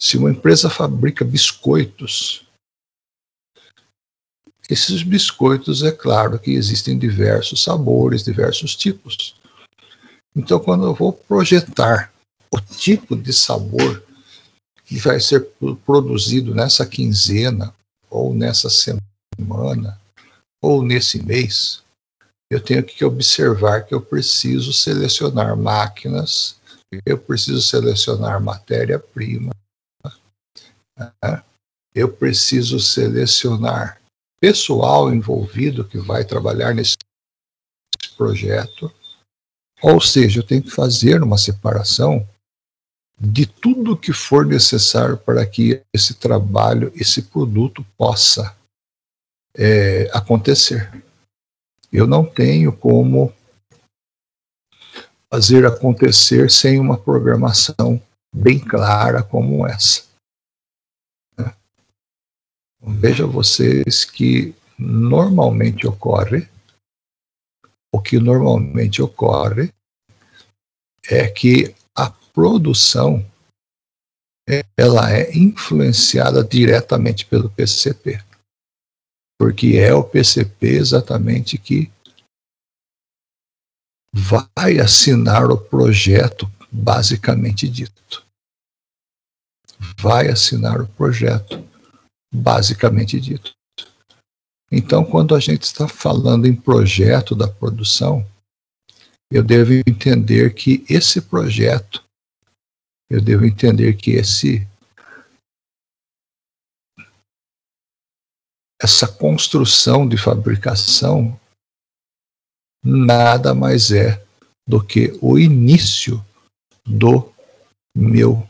se 0.00 0.16
uma 0.16 0.30
empresa 0.30 0.68
fabrica 0.68 1.24
biscoitos, 1.24 2.44
esses 4.68 5.02
biscoitos, 5.02 5.82
é 5.82 5.92
claro 5.92 6.38
que 6.38 6.50
existem 6.50 6.98
diversos 6.98 7.62
sabores, 7.62 8.24
diversos 8.24 8.76
tipos. 8.76 9.34
Então, 10.36 10.60
quando 10.60 10.84
eu 10.84 10.94
vou 10.94 11.12
projetar 11.12 12.12
o 12.52 12.60
tipo 12.60 13.16
de 13.16 13.32
sabor 13.32 14.04
que 14.88 14.96
vai 14.98 15.20
ser 15.20 15.46
produzido 15.84 16.54
nessa 16.54 16.86
quinzena, 16.86 17.74
ou 18.08 18.34
nessa 18.34 18.70
semana, 18.70 20.00
ou 20.62 20.82
nesse 20.82 21.22
mês, 21.22 21.82
eu 22.50 22.58
tenho 22.58 22.82
que 22.82 23.04
observar 23.04 23.82
que 23.82 23.94
eu 23.94 24.00
preciso 24.00 24.72
selecionar 24.72 25.54
máquinas, 25.54 26.56
eu 27.04 27.18
preciso 27.18 27.60
selecionar 27.60 28.42
matéria-prima, 28.42 29.52
né? 30.96 31.42
eu 31.94 32.10
preciso 32.10 32.80
selecionar 32.80 34.00
pessoal 34.40 35.12
envolvido 35.12 35.84
que 35.84 35.98
vai 35.98 36.24
trabalhar 36.24 36.74
nesse 36.74 36.96
projeto, 38.16 38.90
ou 39.82 40.00
seja, 40.00 40.40
eu 40.40 40.46
tenho 40.46 40.62
que 40.62 40.70
fazer 40.70 41.22
uma 41.22 41.36
separação 41.36 42.26
de 43.20 43.46
tudo 43.46 43.96
que 43.96 44.12
for 44.12 44.46
necessário 44.46 45.16
para 45.18 45.44
que 45.44 45.82
esse 45.92 46.14
trabalho, 46.14 46.92
esse 46.94 47.22
produto 47.22 47.84
possa 47.96 48.56
é, 49.54 50.08
acontecer. 50.12 51.02
Eu 51.92 52.06
não 52.06 52.24
tenho 52.24 52.72
como 52.72 53.32
fazer 55.32 55.66
acontecer 55.66 56.50
sem 56.50 56.78
uma 56.78 56.96
programação 56.96 58.00
bem 58.32 58.58
clara 58.58 59.22
como 59.22 59.66
essa. 59.66 60.04
Né? 61.36 61.52
Veja 62.80 63.26
vocês 63.26 64.04
que 64.04 64.54
normalmente 64.78 65.86
ocorre, 65.86 66.48
o 67.92 68.00
que 68.00 68.18
normalmente 68.18 69.02
ocorre 69.02 69.72
é 71.10 71.26
que 71.28 71.74
produção 72.38 73.28
ela 74.78 75.12
é 75.12 75.36
influenciada 75.36 76.44
diretamente 76.44 77.26
pelo 77.26 77.50
PCP 77.50 78.22
porque 79.38 79.76
é 79.76 79.94
o 79.94 80.02
PCP 80.02 80.66
exatamente 80.66 81.56
que 81.56 81.90
vai 84.12 84.80
assinar 84.80 85.50
o 85.50 85.56
projeto, 85.56 86.50
basicamente 86.72 87.68
dito. 87.68 88.26
Vai 90.00 90.28
assinar 90.28 90.80
o 90.80 90.88
projeto, 90.88 91.64
basicamente 92.34 93.20
dito. 93.20 93.52
Então, 94.72 95.04
quando 95.04 95.34
a 95.36 95.40
gente 95.40 95.62
está 95.62 95.86
falando 95.86 96.46
em 96.46 96.54
projeto 96.54 97.34
da 97.34 97.46
produção, 97.46 98.26
eu 99.30 99.42
devo 99.42 99.72
entender 99.86 100.52
que 100.52 100.84
esse 100.88 101.20
projeto, 101.20 102.04
eu 103.10 103.20
devo 103.20 103.44
entender 103.44 103.96
que 103.96 104.12
esse 104.12 104.66
essa 108.80 109.08
construção 109.08 110.08
de 110.08 110.16
fabricação 110.16 111.38
nada 112.84 113.54
mais 113.54 113.90
é 113.90 114.24
do 114.66 114.84
que 114.84 115.18
o 115.20 115.38
início 115.38 116.24
do 116.86 117.32
meu 117.96 118.48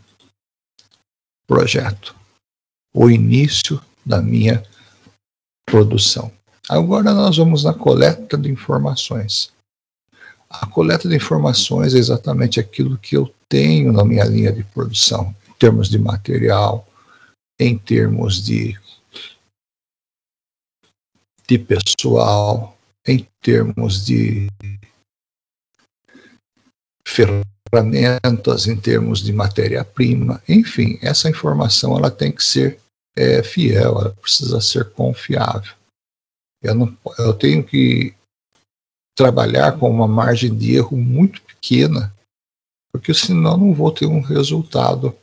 projeto, 1.46 2.14
o 2.94 3.10
início 3.10 3.82
da 4.04 4.20
minha 4.20 4.62
produção. 5.64 6.30
Agora 6.68 7.14
nós 7.14 7.38
vamos 7.38 7.64
na 7.64 7.72
coleta 7.72 8.36
de 8.36 8.50
informações. 8.50 9.50
A 10.50 10.66
coleta 10.66 11.08
de 11.08 11.16
informações 11.16 11.94
é 11.94 11.98
exatamente 11.98 12.58
aquilo 12.58 12.96
que 12.96 13.16
eu 13.16 13.32
tenho 13.48 13.92
na 13.92 14.04
minha 14.04 14.24
linha 14.24 14.52
de 14.52 14.64
produção, 14.64 15.34
em 15.48 15.52
termos 15.54 15.88
de 15.88 15.98
material, 15.98 16.86
em 17.60 17.76
termos 17.76 18.44
de 18.44 18.78
de 21.46 21.58
pessoal, 21.58 22.76
em 23.06 23.26
termos 23.40 24.04
de 24.04 24.48
ferramentas, 27.06 28.66
em 28.66 28.76
termos 28.78 29.22
de 29.22 29.32
matéria-prima, 29.32 30.42
enfim, 30.46 30.98
essa 31.00 31.30
informação 31.30 31.96
ela 31.96 32.10
tem 32.10 32.30
que 32.30 32.44
ser 32.44 32.78
é, 33.16 33.42
fiel, 33.42 33.98
ela 33.98 34.10
precisa 34.20 34.60
ser 34.60 34.90
confiável. 34.90 35.74
Eu, 36.62 36.74
não, 36.74 36.98
eu 37.18 37.32
tenho 37.32 37.64
que 37.64 38.14
trabalhar 39.18 39.76
com 39.76 39.90
uma 39.90 40.06
margem 40.06 40.56
de 40.56 40.76
erro 40.76 40.96
muito 40.96 41.42
pequena 41.42 42.14
porque 42.92 43.12
senão 43.12 43.56
não 43.56 43.74
vou 43.74 43.92
ter 43.92 44.06
um 44.06 44.20
resultado 44.20 45.16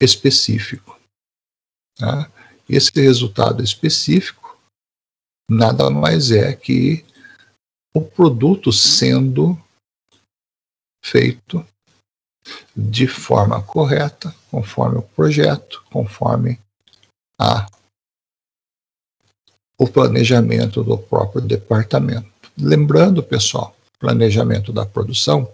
específico. 0.00 0.98
Tá? 1.96 2.30
Esse 2.68 2.92
resultado 2.94 3.62
específico 3.62 4.56
nada 5.50 5.90
mais 5.90 6.30
é 6.30 6.54
que 6.54 7.04
o 7.92 8.00
produto 8.00 8.72
sendo 8.72 9.60
feito 11.04 11.66
de 12.76 13.08
forma 13.08 13.62
correta, 13.62 14.34
conforme 14.50 14.98
o 14.98 15.02
projeto, 15.02 15.84
conforme 15.90 16.60
a, 17.38 17.66
o 19.80 19.88
planejamento 19.88 20.84
do 20.84 20.98
próprio 20.98 21.40
departamento. 21.40 22.30
Lembrando, 22.58 23.22
pessoal, 23.22 23.74
planejamento 23.98 24.74
da 24.74 24.84
produção, 24.84 25.50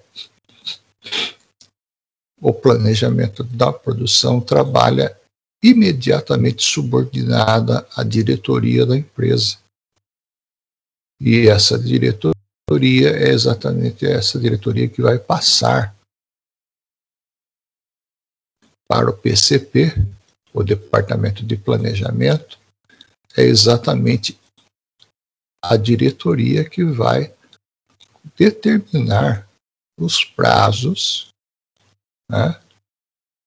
o 2.41 2.53
planejamento 2.53 3.45
da 3.45 3.73
produção 3.73 4.41
trabalha 4.41 5.17
imediatamente 5.62 6.65
subordinada 6.65 7.87
à 7.97 8.03
diretoria 8.03 8.85
da 8.85 8.97
empresa. 8.97 9.59
E 11.21 11.47
essa 11.47 11.79
diretoria 11.79 12.35
é 13.11 13.29
exatamente 13.29 14.05
essa 14.05 14.41
diretoria 14.41 14.89
que 14.89 15.01
vai 15.01 15.21
passar 15.21 15.95
para 18.89 19.09
o 19.09 19.17
PCP, 19.17 19.95
o 20.53 20.65
Departamento 20.65 21.47
de 21.47 21.57
Planejamento, 21.57 22.65
é 23.37 23.42
exatamente 23.42 24.38
a 25.62 25.77
diretoria 25.77 26.68
que 26.68 26.85
vai 26.85 27.35
determinar 28.37 29.49
os 29.99 30.25
prazos, 30.25 31.29
né, 32.31 32.61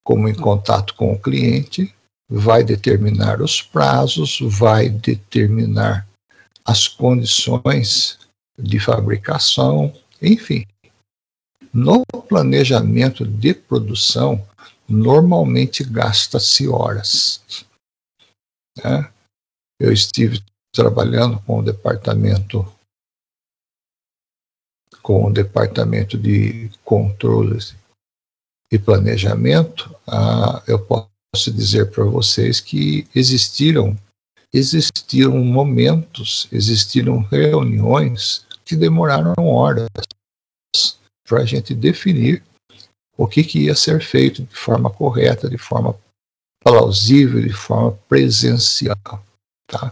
como 0.04 0.28
em 0.28 0.36
contato 0.36 0.96
com 0.96 1.14
o 1.14 1.22
cliente, 1.22 1.94
vai 2.30 2.64
determinar 2.64 3.42
os 3.42 3.62
prazos, 3.62 4.40
vai 4.42 4.90
determinar 4.90 6.08
as 6.66 6.88
condições 6.88 8.20
de 8.58 8.80
fabricação, 8.80 9.94
enfim. 10.22 10.66
No 11.74 12.04
planejamento 12.28 13.26
de 13.26 13.54
produção, 13.54 14.46
normalmente 14.88 15.84
gasta-se 15.84 16.68
horas. 16.68 17.44
Né? 18.84 19.12
Eu 19.80 19.94
estive 19.94 20.44
trabalhando 20.74 21.40
com 21.42 21.60
o 21.60 21.64
departamento 21.64 22.66
com 25.02 25.26
o 25.26 25.34
departamento 25.34 26.18
de 26.18 26.70
controles 26.84 27.76
e 28.72 28.78
planejamento, 28.78 29.96
ah, 30.06 30.62
eu 30.68 30.86
posso 30.86 31.52
dizer 31.52 31.90
para 31.90 32.04
vocês 32.04 32.60
que 32.60 33.08
existiram 33.16 33.98
existiram 34.54 35.38
momentos, 35.38 36.48
existiram 36.52 37.20
reuniões 37.22 38.46
que 38.66 38.76
demoraram 38.76 39.34
horas 39.38 39.88
para 41.28 41.42
a 41.42 41.46
gente 41.46 41.76
definir 41.76 42.44
o 43.16 43.28
que, 43.28 43.44
que 43.44 43.66
ia 43.66 43.76
ser 43.76 44.02
feito 44.02 44.44
de 44.44 44.56
forma 44.56 44.90
correta, 44.90 45.50
de 45.50 45.58
forma 45.58 45.96
plausível, 46.64 47.42
de 47.42 47.54
forma 47.54 47.92
presencial. 48.08 49.24
Tá? 49.70 49.92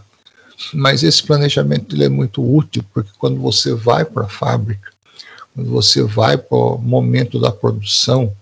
Mas 0.74 1.02
esse 1.02 1.22
planejamento 1.22 1.94
ele 1.94 2.04
é 2.04 2.08
muito 2.08 2.42
útil, 2.42 2.84
porque 2.92 3.10
quando 3.18 3.40
você 3.40 3.74
vai 3.74 4.04
para 4.04 4.24
a 4.24 4.28
fábrica, 4.28 4.90
quando 5.54 5.70
você 5.70 6.02
vai 6.02 6.36
para 6.36 6.56
o 6.56 6.78
momento 6.78 7.40
da 7.40 7.50
produção, 7.50 8.34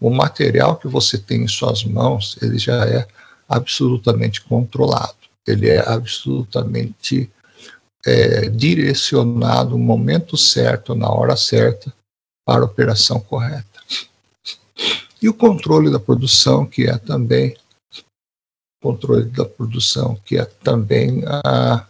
o 0.00 0.10
material 0.10 0.76
que 0.76 0.88
você 0.88 1.18
tem 1.18 1.42
em 1.42 1.48
suas 1.48 1.84
mãos, 1.84 2.38
ele 2.40 2.58
já 2.58 2.86
é 2.86 3.06
absolutamente 3.48 4.40
controlado 4.42 5.20
ele 5.46 5.68
é 5.68 5.86
absolutamente 5.86 7.30
é, 8.06 8.48
direcionado 8.48 9.70
no 9.70 9.78
momento 9.78 10.36
certo, 10.36 10.94
na 10.94 11.10
hora 11.10 11.36
certa, 11.36 11.92
para 12.44 12.62
a 12.62 12.66
operação 12.66 13.20
correta. 13.20 13.64
E 15.20 15.28
o 15.28 15.34
controle 15.34 15.90
da 15.90 16.00
produção, 16.00 16.64
que 16.64 16.86
é 16.86 16.96
também 16.96 17.56
controle 18.80 19.24
da 19.26 19.44
produção, 19.44 20.16
que 20.24 20.38
é 20.38 20.44
também 20.44 21.22
a, 21.26 21.86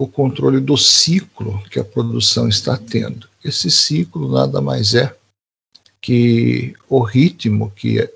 o 0.00 0.06
controle 0.06 0.60
do 0.60 0.76
ciclo 0.76 1.62
que 1.68 1.78
a 1.78 1.84
produção 1.84 2.48
está 2.48 2.76
tendo. 2.76 3.28
Esse 3.44 3.70
ciclo 3.70 4.30
nada 4.30 4.60
mais 4.60 4.94
é 4.94 5.16
que 6.00 6.74
o 6.88 7.00
ritmo 7.00 7.70
que 7.70 8.08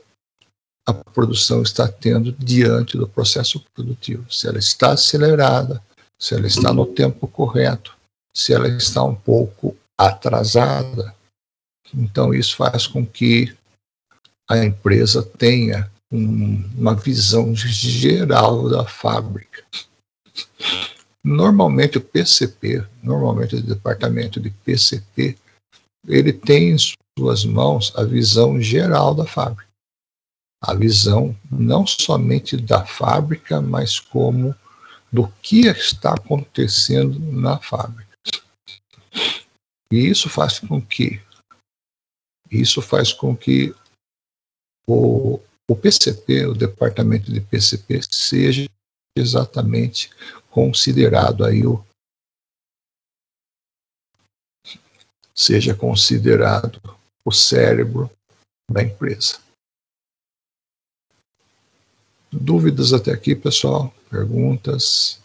a 0.87 0.95
produção 0.95 1.63
está 1.63 1.89
tendo 1.89 2.33
diante 2.33 2.97
do 2.97 3.09
processo 3.09 3.61
produtivo. 3.75 4.31
Se 4.33 4.49
ela 4.49 4.59
está 4.59 4.93
acelerada, 4.93 5.83
se 6.19 6.35
ela 6.35 6.47
está 6.47 6.73
no 6.73 6.87
tempo 6.87 7.27
correto, 7.27 7.97
se 8.37 8.53
ela 8.53 8.69
está 8.69 9.03
um 9.03 9.15
pouco 9.15 9.77
atrasada. 9.99 11.15
Então, 11.95 12.33
isso 12.33 12.57
faz 12.57 12.87
com 12.87 13.05
que 13.05 13.57
a 14.51 14.65
empresa 14.65 15.23
tenha 15.23 15.91
um, 16.13 16.63
uma 16.77 16.95
visão 16.95 17.55
geral 17.55 18.69
da 18.69 18.85
fábrica. 18.85 19.65
Normalmente, 21.25 21.99
o 21.99 22.01
PCP, 22.01 22.85
normalmente 23.03 23.57
o 23.57 23.63
departamento 23.63 24.41
de 24.41 24.51
PCP, 24.51 25.39
ele 26.07 26.33
tem 26.33 26.73
em 26.73 26.77
suas 27.19 27.45
mãos 27.45 27.93
a 27.97 28.05
visão 28.05 28.61
geral 28.61 29.15
da 29.15 29.25
fábrica 29.25 29.71
a 30.63 30.75
visão 30.75 31.35
não 31.51 31.87
somente 31.87 32.57
da 32.57 32.85
fábrica, 32.85 33.61
mas 33.61 33.99
como 33.99 34.55
do 35.11 35.27
que 35.43 35.67
está 35.67 36.13
acontecendo 36.13 37.19
na 37.19 37.59
fábrica. 37.59 38.11
E 39.91 39.97
isso 40.07 40.29
faz 40.29 40.59
com 40.59 40.81
que 40.81 41.21
isso 42.51 42.83
faz 42.83 43.13
com 43.13 43.35
que 43.35 43.75
o, 44.87 45.41
o 45.69 45.77
PCP, 45.77 46.47
o 46.47 46.55
departamento 46.55 47.33
de 47.33 47.41
PCP, 47.41 48.01
seja 48.11 48.69
exatamente 49.17 50.11
considerado 50.51 51.45
aí 51.45 51.67
o 51.67 51.85
seja 55.35 55.75
considerado 55.75 56.81
o 57.25 57.33
cérebro 57.33 58.11
da 58.71 58.83
empresa. 58.83 59.39
Dúvidas 62.31 62.93
até 62.93 63.11
aqui, 63.11 63.35
pessoal? 63.35 63.93
Perguntas? 64.11 65.21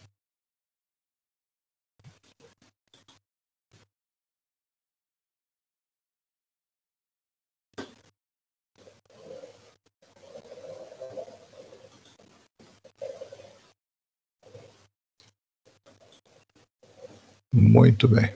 Muito 17.55 18.05
bem. 18.05 18.35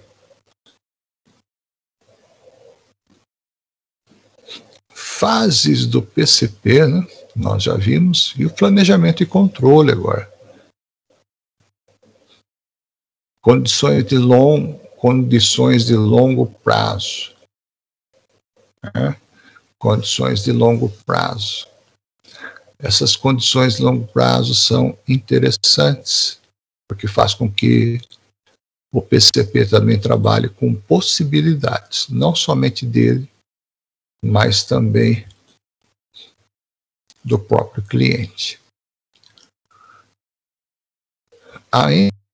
Fases 4.93 5.85
do 5.85 6.01
PCP, 6.01 6.87
né? 6.87 7.05
nós 7.35 7.63
já 7.63 7.75
vimos, 7.75 8.33
e 8.37 8.45
o 8.45 8.49
planejamento 8.49 9.21
e 9.21 9.25
controle 9.25 9.91
agora. 9.91 10.31
Condições 13.41 14.05
de, 14.05 14.17
long, 14.17 14.79
condições 14.95 15.85
de 15.85 15.95
longo 15.95 16.45
prazo. 16.63 17.35
Né? 18.81 19.19
Condições 19.77 20.45
de 20.45 20.53
longo 20.53 20.87
prazo. 21.05 21.67
Essas 22.77 23.17
condições 23.17 23.75
de 23.75 23.81
longo 23.81 24.07
prazo 24.07 24.55
são 24.55 24.97
interessantes, 25.05 26.39
porque 26.87 27.05
faz 27.05 27.33
com 27.33 27.51
que 27.51 27.99
o 28.91 29.01
PCP 29.01 29.67
também 29.67 29.99
trabalhe 29.99 30.49
com 30.49 30.73
possibilidades, 30.73 32.09
não 32.09 32.35
somente 32.35 32.85
dele, 32.85 33.29
mas 34.23 34.63
também 34.63 35.27
do 37.23 37.37
próprio 37.37 37.83
cliente. 37.83 38.59
A 41.71 41.89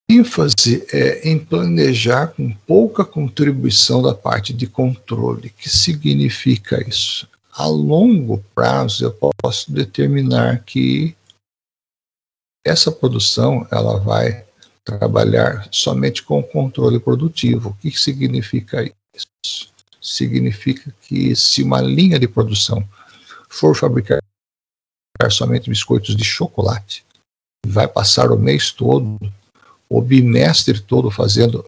ênfase 0.09 0.85
é 0.93 1.27
em 1.27 1.37
planejar 1.43 2.27
com 2.27 2.53
pouca 2.53 3.03
contribuição 3.03 4.01
da 4.01 4.13
parte 4.13 4.53
de 4.53 4.65
controle. 4.65 5.47
O 5.47 5.53
que 5.53 5.69
significa 5.69 6.81
isso? 6.87 7.27
A 7.51 7.65
longo 7.67 8.43
prazo, 8.53 9.03
eu 9.03 9.33
posso 9.41 9.71
determinar 9.71 10.63
que 10.63 11.15
essa 12.65 12.91
produção 12.91 13.67
ela 13.71 13.99
vai 13.99 14.44
trabalhar 14.85 15.67
somente 15.71 16.21
com 16.21 16.43
controle 16.43 16.99
produtivo. 16.99 17.69
O 17.69 17.73
que 17.73 17.91
significa 17.91 18.83
isso? 19.13 19.73
Significa 19.99 20.93
que 21.01 21.35
se 21.35 21.63
uma 21.63 21.81
linha 21.81 22.19
de 22.19 22.27
produção 22.27 22.87
for 23.49 23.75
fabricar 23.75 24.19
somente 25.31 25.69
biscoitos 25.69 26.15
de 26.15 26.23
chocolate, 26.23 27.03
vai 27.65 27.87
passar 27.87 28.31
o 28.31 28.37
mês 28.37 28.71
todo, 28.71 29.17
o 29.89 30.01
bimestre 30.01 30.79
todo 30.79 31.09
fazendo 31.09 31.65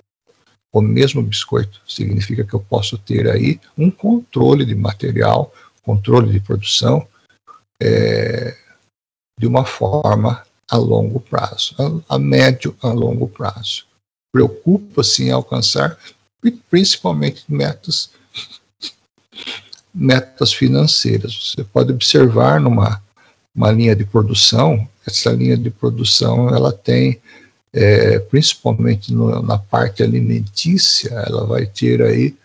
o 0.71 0.81
mesmo 0.81 1.23
biscoito. 1.23 1.81
Significa 1.87 2.43
que 2.43 2.53
eu 2.53 2.59
posso 2.59 2.97
ter 2.99 3.27
aí 3.29 3.59
um 3.75 3.89
controle 3.89 4.63
de 4.63 4.75
material, 4.75 5.51
controle 5.81 6.31
de 6.31 6.39
produção, 6.39 7.07
é, 7.81 8.55
de 9.39 9.47
uma 9.47 9.65
forma 9.65 10.45
a 10.69 10.77
longo 10.77 11.19
prazo, 11.19 11.75
a, 12.09 12.15
a 12.15 12.19
médio 12.19 12.75
a 12.81 12.89
longo 12.89 13.27
prazo. 13.27 13.85
Preocupa-se 14.31 15.23
em 15.23 15.31
alcançar 15.31 15.97
principalmente 16.69 17.43
metas 17.47 18.09
metas 19.93 20.53
financeiras. 20.53 21.53
Você 21.55 21.63
pode 21.63 21.91
observar 21.91 22.59
numa 22.59 23.01
uma 23.55 23.71
linha 23.71 23.95
de 23.95 24.05
produção, 24.05 24.87
essa 25.05 25.31
linha 25.31 25.57
de 25.57 25.71
produção 25.71 26.49
ela 26.49 26.71
tem 26.71 27.19
é, 27.73 28.19
principalmente 28.19 29.13
no, 29.13 29.41
na 29.41 29.57
parte 29.57 30.03
alimentícia, 30.03 31.09
ela 31.09 31.45
vai 31.45 31.65
ter 31.65 32.01
aí, 32.01 32.35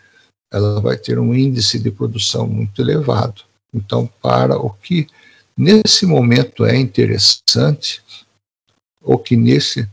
ela 0.51 0.81
vai 0.81 0.97
ter 0.97 1.19
um 1.19 1.33
índice 1.33 1.79
de 1.79 1.91
produção 1.91 2.47
muito 2.47 2.81
elevado. 2.81 3.41
Então, 3.73 4.09
para 4.21 4.57
o 4.57 4.69
que 4.69 5.07
nesse 5.57 6.05
momento 6.05 6.65
é 6.65 6.75
interessante, 6.75 8.01
ou 9.03 9.19
que 9.19 9.35
nesse 9.35 9.87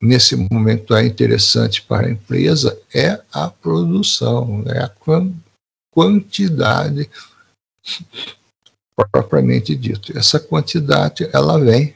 nesse 0.00 0.36
momento 0.36 0.94
é 0.94 1.06
interessante 1.06 1.82
para 1.82 2.06
a 2.06 2.10
empresa 2.10 2.78
é 2.94 3.20
a 3.32 3.48
produção, 3.48 4.62
é 4.66 4.80
a 4.80 4.92
quantidade 5.90 7.08
propriamente 9.12 9.74
dito. 9.74 10.16
Essa 10.16 10.38
quantidade 10.40 11.28
ela 11.32 11.58
vem 11.58 11.94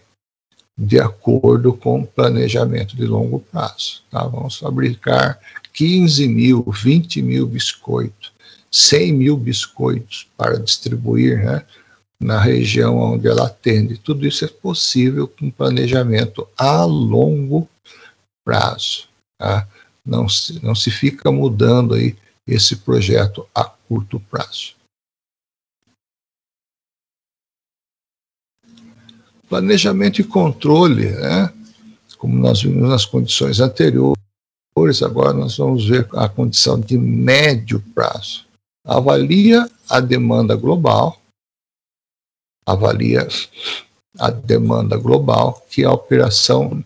de 0.76 0.98
acordo 0.98 1.74
com 1.74 2.00
o 2.00 2.06
planejamento 2.06 2.96
de 2.96 3.04
longo 3.04 3.40
prazo. 3.40 4.02
Tá? 4.10 4.24
Vamos 4.24 4.56
fabricar 4.56 5.38
15 5.74 6.26
mil, 6.26 6.62
20 6.62 7.20
mil 7.22 7.46
biscoitos, 7.46 8.32
100 8.70 9.12
mil 9.12 9.36
biscoitos 9.36 10.28
para 10.36 10.58
distribuir 10.58 11.44
né, 11.44 11.64
na 12.20 12.38
região 12.38 12.98
onde 12.98 13.26
ela 13.26 13.46
atende. 13.46 13.96
Tudo 13.96 14.26
isso 14.26 14.44
é 14.44 14.48
possível 14.48 15.26
com 15.26 15.50
planejamento 15.50 16.46
a 16.56 16.84
longo 16.84 17.66
prazo. 18.44 19.08
Tá? 19.38 19.66
Não, 20.04 20.28
se, 20.28 20.62
não 20.64 20.74
se 20.74 20.90
fica 20.90 21.32
mudando 21.32 21.94
aí 21.94 22.16
esse 22.46 22.76
projeto 22.76 23.48
a 23.54 23.64
curto 23.64 24.20
prazo. 24.20 24.74
Planejamento 29.48 30.20
e 30.20 30.24
controle, 30.24 31.10
né? 31.10 31.52
como 32.18 32.38
nós 32.38 32.62
vimos 32.62 32.88
nas 32.88 33.06
condições 33.06 33.60
anteriores, 33.60 34.14
agora 35.02 35.32
nós 35.32 35.56
vamos 35.56 35.88
ver 35.88 36.06
a 36.12 36.28
condição 36.28 36.78
de 36.78 36.96
médio 36.98 37.82
prazo. 37.94 38.46
Avalia 38.84 39.68
a 39.88 40.00
demanda 40.00 40.54
global, 40.54 41.19
avalia 42.66 43.26
a 44.18 44.30
demanda 44.30 44.96
global 44.96 45.64
que 45.70 45.84
a 45.84 45.92
operação 45.92 46.84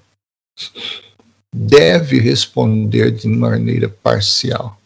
deve 1.54 2.18
responder 2.18 3.10
de 3.10 3.28
maneira 3.28 3.88
parcial 3.88 4.78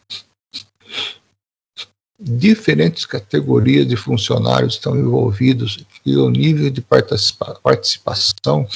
diferentes 2.19 3.05
categorias 3.05 3.87
de 3.87 3.95
funcionários 3.95 4.73
estão 4.73 4.97
envolvidos 4.97 5.85
e 6.05 6.17
o 6.17 6.29
nível 6.29 6.69
de 6.69 6.81
participação 6.81 8.67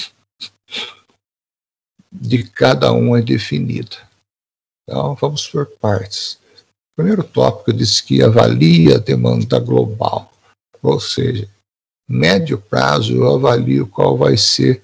de 2.10 2.44
cada 2.44 2.94
um 2.94 3.18
é 3.18 3.22
definido. 3.22 3.98
Então, 4.84 5.16
vamos 5.16 5.46
por 5.48 5.66
partes. 5.66 6.40
O 6.94 6.96
primeiro 6.98 7.24
tópico 7.24 7.74
diz 7.74 8.00
que 8.00 8.24
avalia 8.24 8.96
a 8.96 9.00
demanda 9.00 9.60
global, 9.60 10.32
ou 10.82 11.00
seja, 11.00 11.50
médio 12.14 12.60
prazo 12.60 13.16
eu 13.16 13.36
avalio 13.36 13.88
qual 13.88 14.16
vai 14.18 14.38
ser 14.38 14.84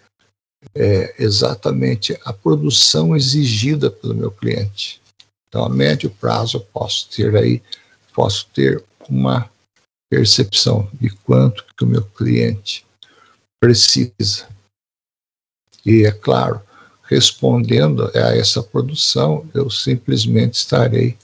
é, 0.76 1.16
exatamente 1.24 2.20
a 2.26 2.34
produção 2.34 3.16
exigida 3.16 3.90
pelo 3.90 4.16
meu 4.16 4.32
cliente. 4.32 5.00
Então, 5.48 5.64
a 5.64 5.70
médio 5.70 6.10
prazo 6.10 6.58
eu 6.58 6.62
posso 6.62 7.10
ter 7.10 7.36
aí 7.36 7.62
posso 8.14 8.48
ter 8.54 8.84
uma 9.08 9.50
percepção 10.10 10.90
de 10.94 11.10
quanto 11.10 11.66
que 11.78 11.84
o 11.84 11.88
meu 11.88 12.04
cliente 12.04 12.86
precisa. 13.62 14.50
E 15.86 16.06
é 16.06 16.12
claro, 16.12 16.62
respondendo 17.04 18.12
a 18.16 18.36
essa 18.36 18.62
produção, 18.62 19.50
eu 19.54 19.70
simplesmente 19.70 20.56
estarei 20.56 21.18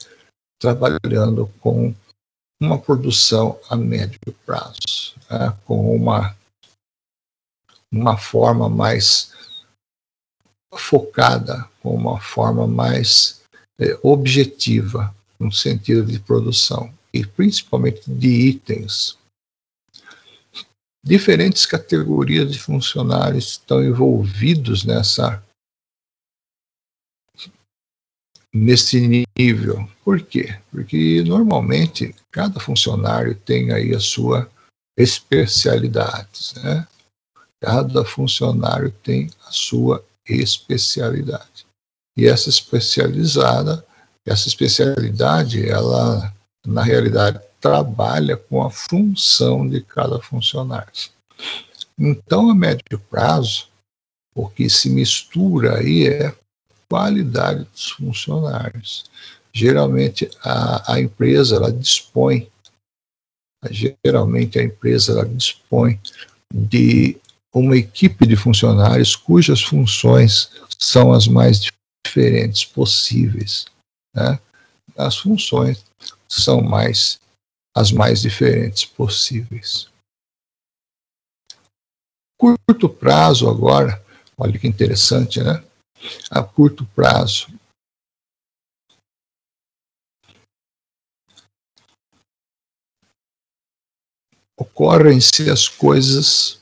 trabalhando 0.58 1.52
com 1.60 1.94
uma 2.60 2.78
produção 2.78 3.58
a 3.68 3.76
médio 3.76 4.18
prazo, 4.44 5.14
né, 5.30 5.56
com 5.64 5.94
uma, 5.94 6.36
uma 7.92 8.16
forma 8.16 8.68
mais 8.68 9.32
focada, 10.74 11.68
com 11.82 11.94
uma 11.94 12.20
forma 12.20 12.66
mais 12.66 13.42
é, 13.78 13.98
objetiva, 14.02 15.14
no 15.38 15.52
sentido 15.52 16.04
de 16.04 16.18
produção, 16.18 16.92
e 17.12 17.24
principalmente 17.24 18.10
de 18.10 18.28
itens. 18.28 19.18
Diferentes 21.04 21.64
categorias 21.66 22.50
de 22.50 22.58
funcionários 22.58 23.52
estão 23.52 23.84
envolvidos 23.84 24.84
nessa 24.84 25.42
nesse 28.64 29.26
nível. 29.36 29.88
Por 30.04 30.20
quê? 30.20 30.56
Porque 30.70 31.22
normalmente 31.24 32.14
cada 32.30 32.60
funcionário 32.60 33.34
tem 33.34 33.72
aí 33.72 33.94
a 33.94 34.00
sua 34.00 34.50
especialidade, 34.98 36.54
né? 36.62 36.86
Cada 37.60 38.04
funcionário 38.04 38.90
tem 39.02 39.30
a 39.46 39.50
sua 39.50 40.04
especialidade. 40.28 41.66
E 42.16 42.26
essa 42.26 42.48
especializada 42.48 43.84
essa 44.26 44.48
especialidade, 44.48 45.68
ela, 45.68 46.34
na 46.66 46.82
realidade, 46.82 47.40
trabalha 47.60 48.36
com 48.36 48.62
a 48.62 48.70
função 48.70 49.66
de 49.68 49.80
cada 49.80 50.20
funcionário. 50.20 50.92
Então, 51.96 52.50
a 52.50 52.54
médio 52.54 52.98
prazo, 53.08 53.68
o 54.34 54.48
que 54.48 54.68
se 54.68 54.90
mistura 54.90 55.78
aí 55.78 56.08
é 56.08 56.34
qualidade 56.90 57.64
dos 57.64 57.90
funcionários. 57.90 59.04
Geralmente, 59.52 60.30
a, 60.42 60.94
a 60.94 61.00
empresa, 61.00 61.56
ela 61.56 61.72
dispõe, 61.72 62.50
geralmente 64.04 64.58
a 64.58 64.62
empresa, 64.62 65.12
ela 65.12 65.26
dispõe 65.26 66.00
de 66.54 67.16
uma 67.54 67.76
equipe 67.76 68.26
de 68.26 68.36
funcionários 68.36 69.16
cujas 69.16 69.62
funções 69.62 70.50
são 70.78 71.12
as 71.12 71.26
mais 71.26 71.60
diferentes 72.04 72.64
possíveis 72.64 73.64
né, 74.16 74.40
as 74.96 75.18
funções 75.18 75.84
são 76.26 76.62
mais 76.62 77.20
as 77.76 77.92
mais 77.92 78.22
diferentes 78.22 78.86
possíveis. 78.86 79.90
Curto 82.38 82.88
prazo 82.88 83.50
agora, 83.50 84.02
olha 84.38 84.58
que 84.58 84.66
interessante, 84.66 85.42
né? 85.42 85.62
A 86.30 86.42
curto 86.42 86.86
prazo, 86.94 87.48
ocorrem-se 94.56 95.50
as 95.50 95.68
coisas 95.68 96.60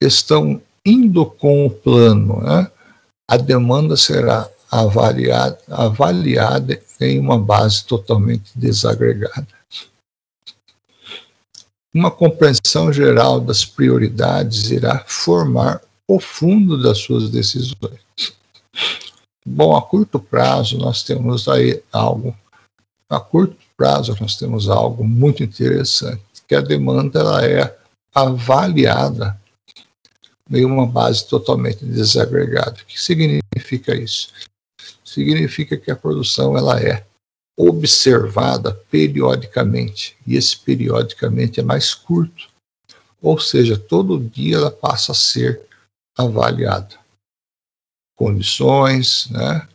estão 0.00 0.62
indo 0.84 1.26
com 1.26 1.66
o 1.66 1.70
plano, 1.70 2.42
né? 2.42 2.70
a 3.28 3.36
demanda 3.36 3.96
será 3.96 4.48
avaliada, 4.70 5.58
avaliada 5.68 6.80
em 7.00 7.18
uma 7.18 7.38
base 7.38 7.84
totalmente 7.84 8.50
desagregada. 8.54 9.48
Uma 11.94 12.10
compreensão 12.10 12.92
geral 12.92 13.40
das 13.40 13.64
prioridades 13.64 14.70
irá 14.70 15.02
formar 15.06 15.80
o 16.08 16.20
fundo 16.20 16.80
das 16.80 16.98
suas 16.98 17.30
decisões. 17.30 18.00
Bom, 19.44 19.76
a 19.76 19.82
curto 19.82 20.18
prazo 20.18 20.78
nós 20.78 21.02
temos 21.02 21.48
aí 21.48 21.82
algo, 21.92 22.36
a 23.08 23.20
curto 23.20 23.56
prazo 23.76 24.16
nós 24.20 24.36
temos 24.36 24.68
algo 24.68 25.04
muito 25.04 25.42
interessante, 25.42 26.22
que 26.48 26.54
a 26.54 26.60
demanda 26.60 27.20
ela 27.20 27.44
é 27.44 27.78
avaliada 28.14 29.40
em 30.50 30.64
uma 30.64 30.86
base 30.86 31.26
totalmente 31.26 31.84
desagregada. 31.84 32.80
O 32.80 32.86
que 32.86 33.00
significa 33.00 33.94
isso? 33.94 34.32
Significa 35.04 35.76
que 35.76 35.90
a 35.90 35.96
produção 35.96 36.56
ela 36.56 36.80
é 36.80 37.04
observada 37.58 38.72
periodicamente, 38.90 40.16
e 40.26 40.36
esse 40.36 40.58
periodicamente 40.58 41.58
é 41.60 41.62
mais 41.62 41.94
curto. 41.94 42.48
Ou 43.22 43.40
seja, 43.40 43.78
todo 43.78 44.20
dia 44.20 44.56
ela 44.56 44.70
passa 44.70 45.12
a 45.12 45.14
ser 45.14 45.62
avaliada. 46.16 46.98
Condições, 48.16 49.28
né? 49.30 49.68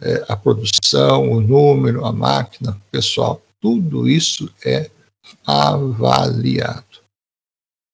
É, 0.00 0.24
a 0.28 0.36
produção, 0.36 1.30
o 1.30 1.40
número, 1.40 2.04
a 2.04 2.12
máquina, 2.12 2.72
o 2.72 2.90
pessoal, 2.90 3.42
tudo 3.60 4.06
isso 4.06 4.52
é 4.64 4.90
avaliado. 5.46 7.00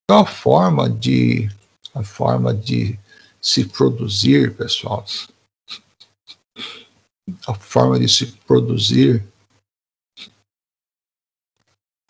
Então, 0.04 0.20
a 0.20 0.26
forma 0.26 0.90
de, 0.90 1.48
a 1.94 2.02
forma 2.02 2.52
de 2.52 2.98
se 3.40 3.64
produzir, 3.64 4.56
pessoal, 4.56 5.04
a 7.46 7.54
forma 7.54 7.98
de 7.98 8.08
se 8.08 8.26
produzir 8.26 9.24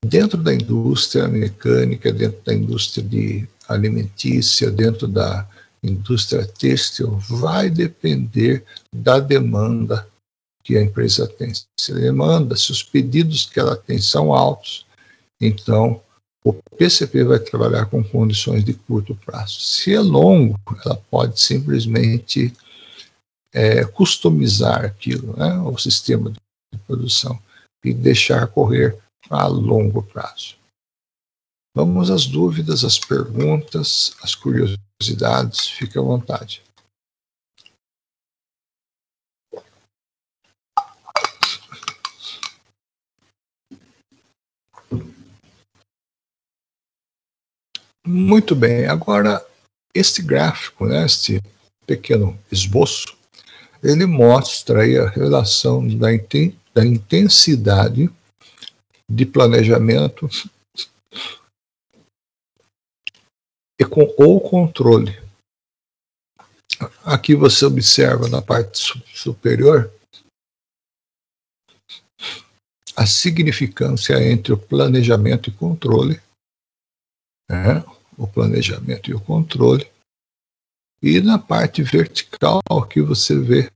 dentro 0.05 0.37
da 0.37 0.53
indústria 0.53 1.29
mecânica, 1.29 2.13
dentro 2.13 2.43
da 2.45 2.55
indústria 2.55 3.07
de 3.07 3.49
alimentícia, 3.69 4.71
dentro 4.71 5.07
da 5.07 5.49
indústria 5.83 6.47
têxtil, 6.47 7.17
vai 7.19 7.69
depender 7.69 8.65
da 8.95 9.19
demanda 9.19 10.09
que 10.63 10.77
a 10.77 10.83
empresa 10.83 11.27
tem. 11.27 11.53
Se 11.79 11.93
a 11.93 11.97
demanda, 11.97 12.57
se 12.57 12.71
os 12.71 12.83
pedidos 12.83 13.47
que 13.47 13.59
ela 13.59 13.77
tem 13.77 13.99
são 13.99 14.33
altos, 14.33 14.87
então 15.41 16.01
o 16.45 16.53
PCP 16.77 17.25
vai 17.25 17.39
trabalhar 17.39 17.87
com 17.87 18.03
condições 18.03 18.65
de 18.65 18.75
curto 18.75 19.15
prazo. 19.15 19.61
Se 19.61 19.95
é 19.95 20.01
longo, 20.01 20.59
ela 20.85 20.97
pode 21.11 21.41
simplesmente 21.41 22.53
é, 23.53 23.85
customizar 23.85 24.85
aquilo, 24.85 25.37
né, 25.37 25.59
o 25.59 25.77
sistema 25.79 26.31
de 26.31 26.79
produção, 26.87 27.41
e 27.85 27.93
deixar 27.93 28.47
correr 28.47 28.97
a 29.29 29.47
longo 29.47 30.03
prazo. 30.03 30.57
Vamos 31.75 32.11
às 32.11 32.27
dúvidas, 32.27 32.85
às 32.85 32.99
perguntas, 32.99 34.15
às 34.23 34.35
curiosidades, 34.35 34.85
fique 35.69 35.99
à 35.99 36.03
vontade. 36.03 36.63
Muito 48.05 48.57
bem, 48.57 48.87
agora 48.87 49.45
este 49.95 50.23
gráfico, 50.23 50.87
né, 50.87 51.07
este 51.07 51.41
pequeno 51.87 52.39
esboço, 52.51 53.17
ele 53.83 54.07
mostra 54.07 54.83
aí 54.83 54.99
a 54.99 55.09
relação 55.09 55.87
da, 55.87 56.09
da 56.75 56.85
intensidade 56.85 58.11
de 59.09 59.27
planejamento 59.27 60.29
e 63.81 63.85
com 63.85 64.03
o 64.03 64.41
controle. 64.41 65.21
Aqui 67.05 67.35
você 67.35 67.65
observa 67.65 68.29
na 68.29 68.43
parte 68.43 69.03
superior 69.15 69.93
a 72.97 73.07
significância 73.07 74.15
entre 74.23 74.53
o 74.53 74.59
planejamento 74.59 75.49
e 75.49 75.53
controle, 75.53 76.21
né? 77.51 77.85
o 78.17 78.27
planejamento 78.27 79.11
e 79.11 79.15
o 79.15 79.21
controle, 79.21 79.91
e 81.03 81.21
na 81.21 81.39
parte 81.39 81.83
vertical 81.83 82.61
que 82.89 83.01
você 83.01 83.39
vê 83.39 83.73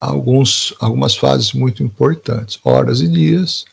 alguns, 0.00 0.74
algumas 0.80 1.16
fases 1.16 1.52
muito 1.52 1.82
importantes, 1.82 2.58
horas 2.64 3.00
e 3.00 3.08
dias, 3.08 3.66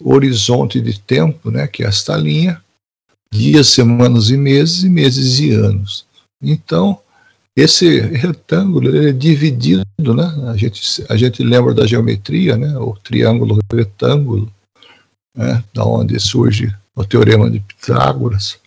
horizonte 0.00 0.80
de 0.80 1.00
tempo, 1.00 1.50
né, 1.50 1.66
que 1.66 1.82
é 1.82 1.88
esta 1.88 2.16
linha, 2.16 2.62
dias, 3.32 3.68
semanas 3.68 4.30
e 4.30 4.36
meses, 4.36 4.84
e 4.84 4.88
meses 4.88 5.40
e 5.40 5.52
anos. 5.52 6.06
Então, 6.40 7.00
esse 7.56 8.00
retângulo 8.00 8.96
é 8.96 9.12
dividido, 9.12 9.84
né? 9.98 10.50
A 10.52 10.56
gente, 10.56 11.04
a 11.08 11.16
gente 11.16 11.42
lembra 11.42 11.74
da 11.74 11.86
geometria, 11.86 12.56
né? 12.56 12.76
O 12.78 12.94
triângulo 12.94 13.58
retângulo, 13.72 14.52
né? 15.34 15.64
Da 15.74 15.84
onde 15.84 16.18
surge 16.20 16.74
o 16.94 17.04
teorema 17.04 17.50
de 17.50 17.60
Pitágoras 17.60 18.60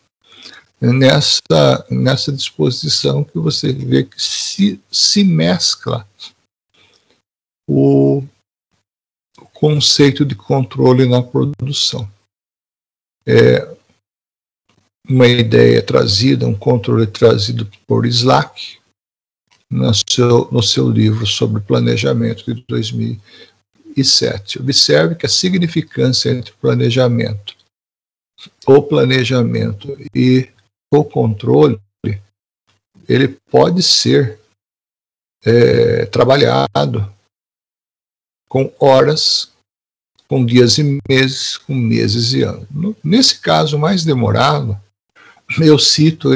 nessa, 0.82 1.86
nessa 1.90 2.32
disposição 2.32 3.24
que 3.24 3.38
você 3.38 3.72
vê 3.72 4.04
que 4.04 4.22
se, 4.22 4.80
se 4.92 5.24
mescla 5.24 6.08
o, 7.68 8.24
conceito 9.54 10.26
de 10.26 10.36
controle 10.36 11.08
na 11.08 11.24
produção. 11.24 12.10
É 13.26 13.75
uma 15.08 15.28
ideia 15.28 15.82
trazida, 15.82 16.48
um 16.48 16.56
controle 16.56 17.08
trazido 17.08 17.70
por 17.88 18.06
Slack 18.06 18.80
no 19.70 19.92
seu, 19.94 20.52
no 20.52 20.64
seu 20.64 20.90
livro 20.90 21.26
sobre 21.26 21.62
planejamento 21.62 22.54
de 22.54 22.64
2007. 22.68 24.60
Observe 24.60 25.16
que 25.16 25.26
a 25.26 25.30
significância 25.30 26.30
entre 26.30 26.54
planejamento, 26.54 27.56
o 28.66 28.82
planejamento 28.82 29.98
e 30.14 30.50
o 30.92 31.04
controle 31.04 31.80
ele 33.08 33.38
pode 33.50 33.84
ser 33.84 34.40
é, 35.44 36.06
trabalhado 36.08 37.14
com 38.50 38.74
horas, 38.80 39.52
com 40.28 40.44
dias 40.44 40.78
e 40.80 41.00
meses, 41.08 41.58
com 41.58 41.76
meses 41.76 42.34
e 42.34 42.42
anos. 42.42 42.68
Nesse 43.04 43.40
caso 43.40 43.78
mais 43.78 44.04
demorado, 44.04 44.80
eu 45.60 45.78
cito 45.78 46.30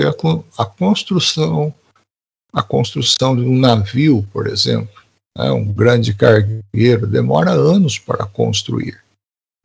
a, 0.58 0.66
construção, 0.66 1.74
a 2.54 2.62
construção 2.62 3.36
de 3.36 3.44
um 3.44 3.58
navio, 3.58 4.28
por 4.32 4.48
exemplo, 4.48 4.94
né, 5.38 5.52
um 5.52 5.66
grande 5.66 6.14
cargueiro, 6.14 7.08
demora 7.08 7.52
anos 7.52 7.98
para 7.98 8.26
construir. 8.26 9.00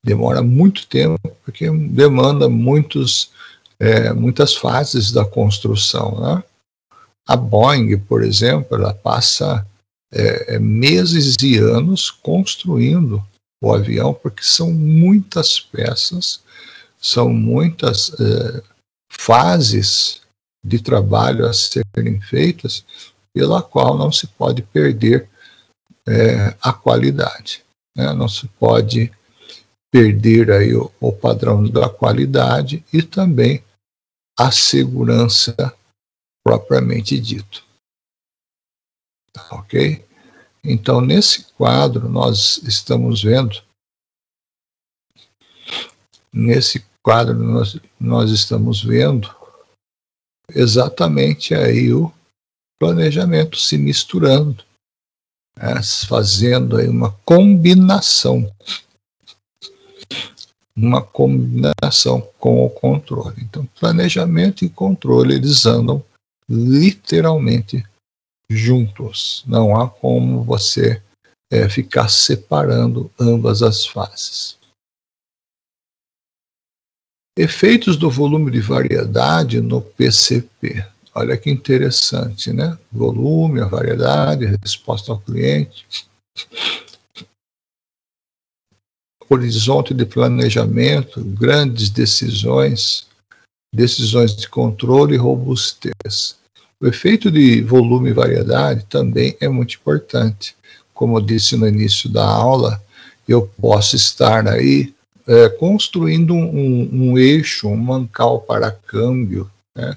Demora 0.04 0.42
muito 0.42 0.86
tempo, 0.86 1.34
porque 1.44 1.70
demanda 1.70 2.48
muitos 2.48 3.32
é, 3.78 4.12
muitas 4.12 4.54
fases 4.54 5.10
da 5.12 5.24
construção. 5.24 6.20
Né? 6.20 6.44
A 7.26 7.36
Boeing, 7.36 7.98
por 7.98 8.22
exemplo, 8.22 8.76
ela 8.76 8.94
passa 8.94 9.66
é, 10.12 10.54
é, 10.54 10.58
meses 10.58 11.36
e 11.42 11.58
anos 11.58 12.10
construindo 12.10 13.24
o 13.62 13.72
avião, 13.72 14.12
porque 14.14 14.42
são 14.42 14.70
muitas 14.72 15.58
peças, 15.58 16.42
são 17.00 17.30
muitas 17.30 18.12
é, 18.20 18.62
fases 19.18 20.22
de 20.64 20.80
trabalho 20.80 21.46
a 21.46 21.52
serem 21.52 22.20
feitas, 22.20 22.84
pela 23.32 23.62
qual 23.62 23.96
não 23.98 24.12
se 24.12 24.26
pode 24.26 24.62
perder 24.62 25.28
é, 26.06 26.56
a 26.60 26.72
qualidade. 26.72 27.64
Né? 27.96 28.12
Não 28.12 28.28
se 28.28 28.46
pode 28.48 29.12
perder 29.92 30.50
aí 30.50 30.74
o, 30.74 30.90
o 31.00 31.12
padrão 31.12 31.62
da 31.68 31.88
qualidade 31.88 32.84
e 32.92 33.02
também 33.02 33.64
a 34.38 34.50
segurança 34.50 35.54
propriamente 36.44 37.18
dito. 37.18 37.64
Tá, 39.32 39.48
ok? 39.52 40.04
Então, 40.62 41.00
nesse 41.00 41.44
quadro, 41.52 42.08
nós 42.08 42.58
estamos 42.62 43.22
vendo, 43.22 43.62
nesse 46.32 46.84
quadro, 47.04 47.34
nós, 47.34 47.78
nós 48.00 48.30
estamos 48.30 48.82
vendo 48.82 49.32
exatamente 50.50 51.54
aí 51.54 51.92
o 51.92 52.10
planejamento 52.80 53.58
se 53.58 53.76
misturando, 53.76 54.64
né, 55.56 55.80
fazendo 56.08 56.76
aí 56.76 56.88
uma 56.88 57.12
combinação 57.24 58.50
uma 60.76 61.00
combinação 61.00 62.20
com 62.38 62.66
o 62.66 62.70
controle. 62.70 63.36
Então, 63.42 63.64
planejamento 63.78 64.64
e 64.64 64.68
controle 64.68 65.34
eles 65.34 65.66
andam 65.66 66.02
literalmente 66.48 67.84
juntos. 68.50 69.44
Não 69.46 69.80
há 69.80 69.88
como 69.88 70.42
você 70.42 71.00
é, 71.50 71.68
ficar 71.68 72.08
separando 72.08 73.10
ambas 73.18 73.62
as 73.62 73.86
fases. 73.86 74.58
Efeitos 77.36 77.96
do 77.96 78.10
volume 78.10 78.50
de 78.50 78.60
variedade 78.60 79.60
no 79.60 79.80
PCP. 79.80 80.84
Olha 81.14 81.36
que 81.36 81.50
interessante, 81.50 82.52
né? 82.52 82.78
Volume, 82.92 83.60
a 83.60 83.66
variedade, 83.66 84.46
a 84.46 84.56
resposta 84.62 85.12
ao 85.12 85.20
cliente 85.20 85.84
horizonte 89.28 89.94
de 89.94 90.04
planejamento, 90.04 91.22
grandes 91.24 91.88
decisões, 91.90 93.06
decisões 93.74 94.36
de 94.36 94.48
controle 94.48 95.14
e 95.14 95.18
robustez. 95.18 96.36
O 96.80 96.86
efeito 96.86 97.30
de 97.30 97.62
volume 97.62 98.10
e 98.10 98.14
variedade 98.14 98.84
também 98.86 99.36
é 99.40 99.48
muito 99.48 99.76
importante. 99.76 100.54
Como 100.92 101.16
eu 101.16 101.22
disse 101.22 101.56
no 101.56 101.66
início 101.66 102.08
da 102.10 102.24
aula, 102.24 102.82
eu 103.26 103.46
posso 103.60 103.96
estar 103.96 104.46
aí 104.46 104.94
é, 105.26 105.48
construindo 105.48 106.34
um, 106.34 106.88
um, 106.92 107.18
eixo, 107.18 107.68
um 107.68 107.76
mancal 107.76 108.40
para 108.40 108.70
câmbio, 108.70 109.50
né? 109.74 109.96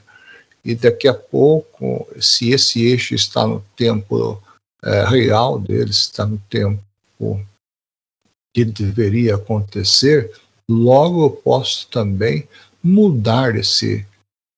e 0.63 0.75
daqui 0.75 1.07
a 1.07 1.13
pouco, 1.13 2.07
se 2.19 2.51
esse 2.51 2.85
eixo 2.85 3.13
está 3.13 3.45
no 3.45 3.63
tempo 3.75 4.41
é, 4.83 5.05
real 5.05 5.59
dele, 5.59 5.91
está 5.91 6.25
no 6.25 6.37
tempo 6.49 6.81
que 8.53 8.65
deveria 8.65 9.35
acontecer, 9.35 10.31
logo 10.69 11.25
eu 11.25 11.29
posso 11.29 11.87
também 11.87 12.47
mudar 12.83 13.55
esse 13.55 14.05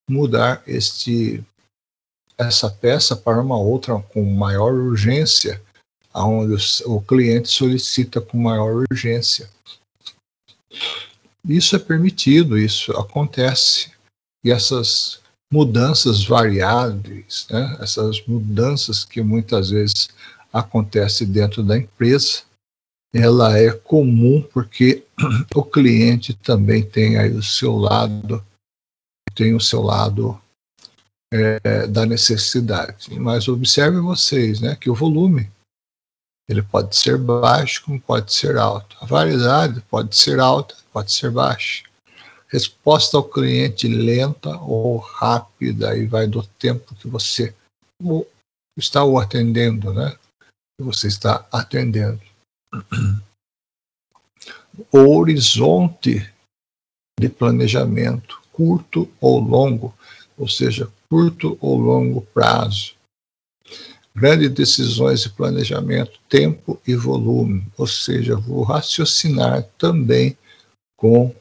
mudar 0.10 0.64
este 0.66 1.44
essa 2.38 2.70
peça 2.70 3.16
para 3.16 3.42
uma 3.42 3.58
outra 3.58 4.00
com 4.00 4.24
maior 4.24 4.74
urgência, 4.74 5.62
aonde 6.14 6.54
o, 6.86 6.96
o 6.96 7.02
cliente 7.02 7.50
solicita 7.50 8.22
com 8.22 8.38
maior 8.38 8.86
urgência. 8.90 9.50
Isso 11.48 11.76
é 11.76 11.80
permitido, 11.80 12.58
isso 12.58 12.92
acontece. 12.94 13.92
E 14.44 14.52
essas 14.52 15.20
mudanças 15.52 16.24
variáveis, 16.24 17.48
né, 17.50 17.78
essas 17.80 18.26
mudanças 18.28 19.04
que 19.04 19.22
muitas 19.22 19.72
vezes 19.72 20.10
acontecem 20.54 21.28
dentro 21.28 21.64
da 21.64 21.78
empresa, 21.78 22.44
ela 23.14 23.58
é 23.58 23.72
comum 23.72 24.42
porque 24.54 25.04
o 25.56 25.64
cliente 25.64 26.34
também 26.34 26.84
tem 26.84 27.18
aí 27.18 27.32
o 27.32 27.42
seu 27.42 27.76
lado, 27.76 28.46
tem 29.34 29.56
o 29.56 29.60
seu 29.60 29.82
lado 29.82 30.40
é, 31.34 31.88
da 31.88 32.06
necessidade. 32.06 33.20
Mas 33.20 33.48
observe 33.48 34.00
vocês, 34.00 34.60
né, 34.60 34.76
que 34.76 34.90
o 34.90 34.96
volume 34.96 35.50
ele 36.50 36.64
pode 36.64 36.96
ser 36.96 37.16
baixo, 37.20 37.84
como 37.86 38.02
pode 38.02 38.34
ser 38.34 38.58
alto. 38.58 38.98
A 39.00 39.06
variedade 39.06 39.82
pode 39.82 40.18
ser 40.18 40.40
alta, 40.40 40.76
pode 40.92 41.12
ser 41.12 41.30
baixa. 41.30 41.84
Resposta 42.48 43.18
ao 43.18 43.24
cliente 43.24 43.88
lenta 43.88 44.58
ou 44.58 44.98
rápida, 44.98 45.96
e 45.96 46.08
vai 46.08 46.26
do 46.26 46.42
tempo 46.42 46.96
que 46.96 47.08
você 47.08 47.54
está 48.76 49.04
o 49.04 49.20
atendendo, 49.20 49.94
né? 49.94 50.18
Que 50.80 50.84
você 50.84 51.08
está 51.08 51.46
atendendo. 51.52 52.20
O 54.92 54.98
horizonte 55.20 56.34
de 57.20 57.30
planejamento, 57.30 58.42
curto 58.52 59.08
ou 59.22 59.40
longo, 59.40 59.94
ou 60.36 60.48
seja, 60.48 60.92
curto 61.08 61.60
ou 61.62 61.78
longo 61.78 62.22
prazo. 62.22 62.96
Grandes 64.16 64.50
decisões 64.50 65.22
de 65.22 65.30
planejamento, 65.30 66.20
tempo 66.28 66.82
e 66.86 66.96
volume, 66.96 67.66
ou 67.78 67.88
seja, 67.88 68.36
vou 68.36 68.64
raciocinar 68.64 69.64
também 69.78 70.38
com 70.98 71.34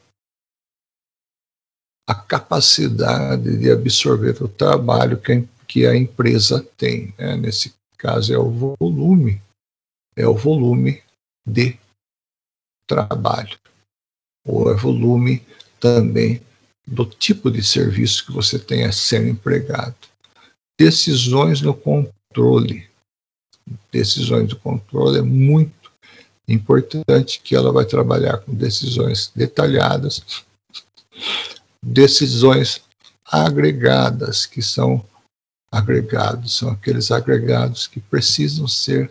a 2.09 2.15
capacidade 2.15 3.59
de 3.59 3.71
absorver 3.71 4.43
o 4.43 4.49
trabalho 4.49 5.21
que 5.21 5.33
a, 5.33 5.45
que 5.67 5.87
a 5.87 5.97
empresa 5.97 6.63
tem. 6.77 7.13
Né? 7.19 7.37
Nesse 7.37 7.75
caso, 7.97 8.33
é 8.33 8.39
o 8.39 8.77
volume, 8.81 9.43
é 10.17 10.27
o 10.27 10.35
volume 10.35 11.03
de 11.47 11.79
trabalho, 12.87 13.59
ou 14.47 14.71
é 14.73 14.75
volume 14.75 15.45
também 15.81 16.41
do 16.87 17.05
tipo 17.05 17.51
de 17.51 17.63
serviço 17.63 18.25
que 18.25 18.33
você 18.33 18.59
tem 18.59 18.85
a 18.85 18.93
ser 18.93 19.27
empregado. 19.27 19.97
Decisões 20.79 21.61
no 21.61 21.75
controle. 22.29 22.89
Decisões 23.93 24.49
do 24.49 24.59
controle 24.59 25.19
é 25.19 25.23
muito 25.23 25.93
importante 26.47 27.41
que 27.41 27.55
ela 27.55 27.73
vai 27.73 27.85
trabalhar 27.85 28.39
com 28.39 28.55
decisões 28.55 29.31
detalhadas, 29.35 30.45
decisões 31.83 32.83
agregadas, 33.25 34.47
que 34.47 34.63
são 34.63 35.05
agregados, 35.71 36.57
são 36.57 36.71
aqueles 36.71 37.11
agregados 37.11 37.87
que 37.87 38.01
precisam 38.01 38.67
ser 38.67 39.11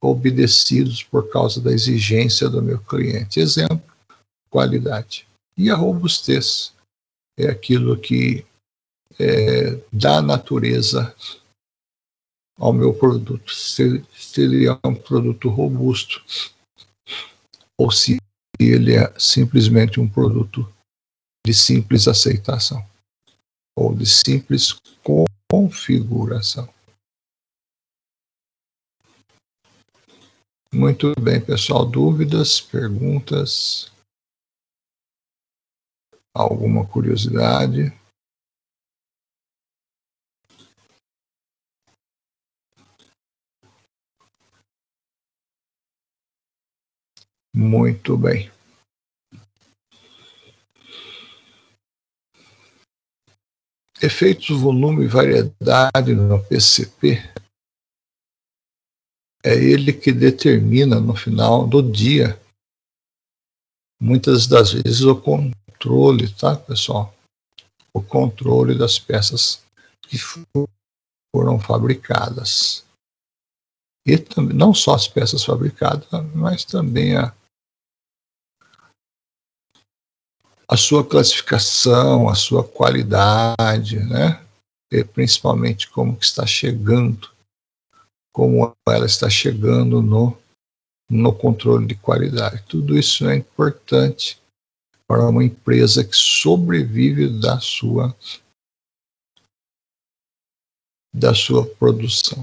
obedecidos 0.00 1.02
por 1.02 1.28
causa 1.30 1.60
da 1.60 1.72
exigência 1.72 2.48
do 2.48 2.62
meu 2.62 2.78
cliente. 2.78 3.40
Exemplo, 3.40 3.82
qualidade. 4.48 5.26
E 5.56 5.70
a 5.70 5.74
robustez 5.74 6.72
é 7.36 7.48
aquilo 7.48 7.96
que 7.98 8.46
é, 9.18 9.80
dá 9.92 10.22
natureza 10.22 11.12
ao 12.58 12.72
meu 12.72 12.94
produto. 12.94 13.52
Se, 13.52 14.04
se 14.12 14.40
ele 14.42 14.66
é 14.66 14.72
um 14.86 14.94
produto 14.94 15.48
robusto 15.48 16.24
ou 17.78 17.90
se 17.90 18.18
ele 18.58 18.94
é 18.94 19.12
simplesmente 19.18 20.00
um 20.00 20.08
produto 20.08 20.72
de 21.46 21.52
simples 21.52 22.08
aceitação 22.08 22.84
ou 23.76 23.94
de 23.94 24.06
simples 24.06 24.76
configuração. 25.50 26.72
Muito 30.72 31.12
bem, 31.20 31.40
pessoal. 31.40 31.84
Dúvidas, 31.84 32.60
perguntas? 32.60 33.92
Alguma 36.34 36.84
curiosidade? 36.86 37.92
Muito 47.54 48.18
bem. 48.18 48.50
Efeitos 54.02 54.60
volume 54.60 55.04
e 55.04 55.08
variedade 55.08 56.14
no 56.16 56.44
PCP 56.44 57.18
é 59.44 59.54
ele 59.54 59.92
que 59.92 60.10
determina 60.10 60.98
no 60.98 61.14
final 61.14 61.64
do 61.64 61.80
dia, 61.80 62.40
muitas 64.02 64.48
das 64.48 64.72
vezes, 64.72 65.02
o 65.02 65.14
controle, 65.14 66.34
tá, 66.34 66.56
pessoal? 66.56 67.14
O 67.94 68.02
controle 68.02 68.76
das 68.76 68.98
peças 68.98 69.64
que 70.02 70.18
foram 70.18 71.60
fabricadas. 71.60 72.84
E 74.04 74.18
também, 74.18 74.56
não 74.56 74.74
só 74.74 74.94
as 74.94 75.06
peças 75.06 75.44
fabricadas, 75.44 76.08
mas 76.34 76.64
também 76.64 77.16
a, 77.16 77.34
a 80.68 80.76
sua 80.76 81.06
classificação, 81.06 82.28
a 82.28 82.34
sua 82.34 82.64
qualidade, 82.64 83.98
né? 84.00 84.44
E 84.90 85.04
principalmente 85.04 85.88
como 85.88 86.16
que 86.16 86.24
está 86.24 86.46
chegando 86.46 87.34
como 88.34 88.76
ela 88.88 89.06
está 89.06 89.30
chegando 89.30 90.02
no, 90.02 90.36
no 91.08 91.32
controle 91.32 91.86
de 91.86 91.94
qualidade. 91.94 92.64
Tudo 92.66 92.98
isso 92.98 93.28
é 93.28 93.36
importante 93.36 94.42
para 95.06 95.28
uma 95.28 95.44
empresa 95.44 96.04
que 96.04 96.16
sobrevive 96.16 97.40
da 97.40 97.60
sua 97.60 98.14
da 101.14 101.32
sua 101.32 101.64
produção. 101.76 102.42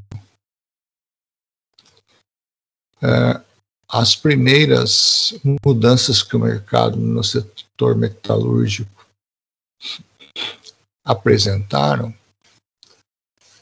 É, 3.02 3.44
as 3.92 4.16
primeiras 4.16 5.34
mudanças 5.66 6.24
que 6.24 6.38
o 6.38 6.40
mercado 6.40 6.96
no 6.96 7.22
setor 7.22 7.94
metalúrgico 7.98 9.06
apresentaram 11.04 12.14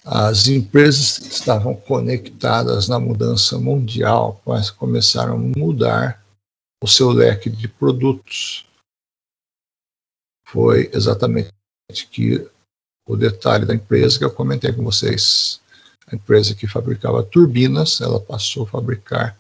as 0.05 0.47
empresas 0.47 1.17
que 1.17 1.27
estavam 1.27 1.75
conectadas 1.75 2.87
na 2.87 2.99
mudança 2.99 3.57
mundial 3.57 4.39
começaram 4.77 5.33
a 5.33 5.59
mudar 5.59 6.23
o 6.83 6.87
seu 6.87 7.09
leque 7.09 7.49
de 7.49 7.67
produtos. 7.67 8.67
Foi 10.47 10.91
exatamente 10.93 11.51
que 12.11 12.47
o 13.07 13.15
detalhe 13.15 13.65
da 13.65 13.73
empresa 13.73 14.19
que 14.19 14.25
eu 14.25 14.31
comentei 14.31 14.71
com 14.71 14.83
vocês. 14.83 15.59
A 16.07 16.15
empresa 16.15 16.55
que 16.55 16.67
fabricava 16.67 17.23
turbinas, 17.23 18.01
ela 18.01 18.19
passou 18.19 18.63
a 18.63 18.67
fabricar 18.67 19.37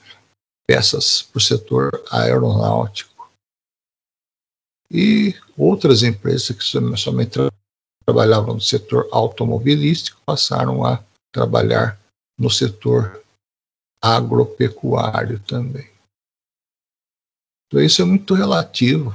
peças 0.69 1.23
para 1.23 1.39
o 1.39 1.41
setor 1.41 2.05
aeronáutico. 2.11 3.27
E 4.91 5.33
outras 5.57 6.03
empresas 6.03 6.55
que 6.55 6.63
somente 6.95 7.39
trabalhavam 8.05 8.53
no 8.53 8.61
setor 8.61 9.09
automobilístico 9.11 10.21
passaram 10.23 10.85
a 10.85 11.03
trabalhar 11.33 11.99
no 12.37 12.51
setor 12.51 13.23
agropecuário 13.99 15.39
também. 15.39 15.89
Então, 17.65 17.81
isso 17.81 18.03
é 18.03 18.05
muito 18.05 18.35
relativo. 18.35 19.09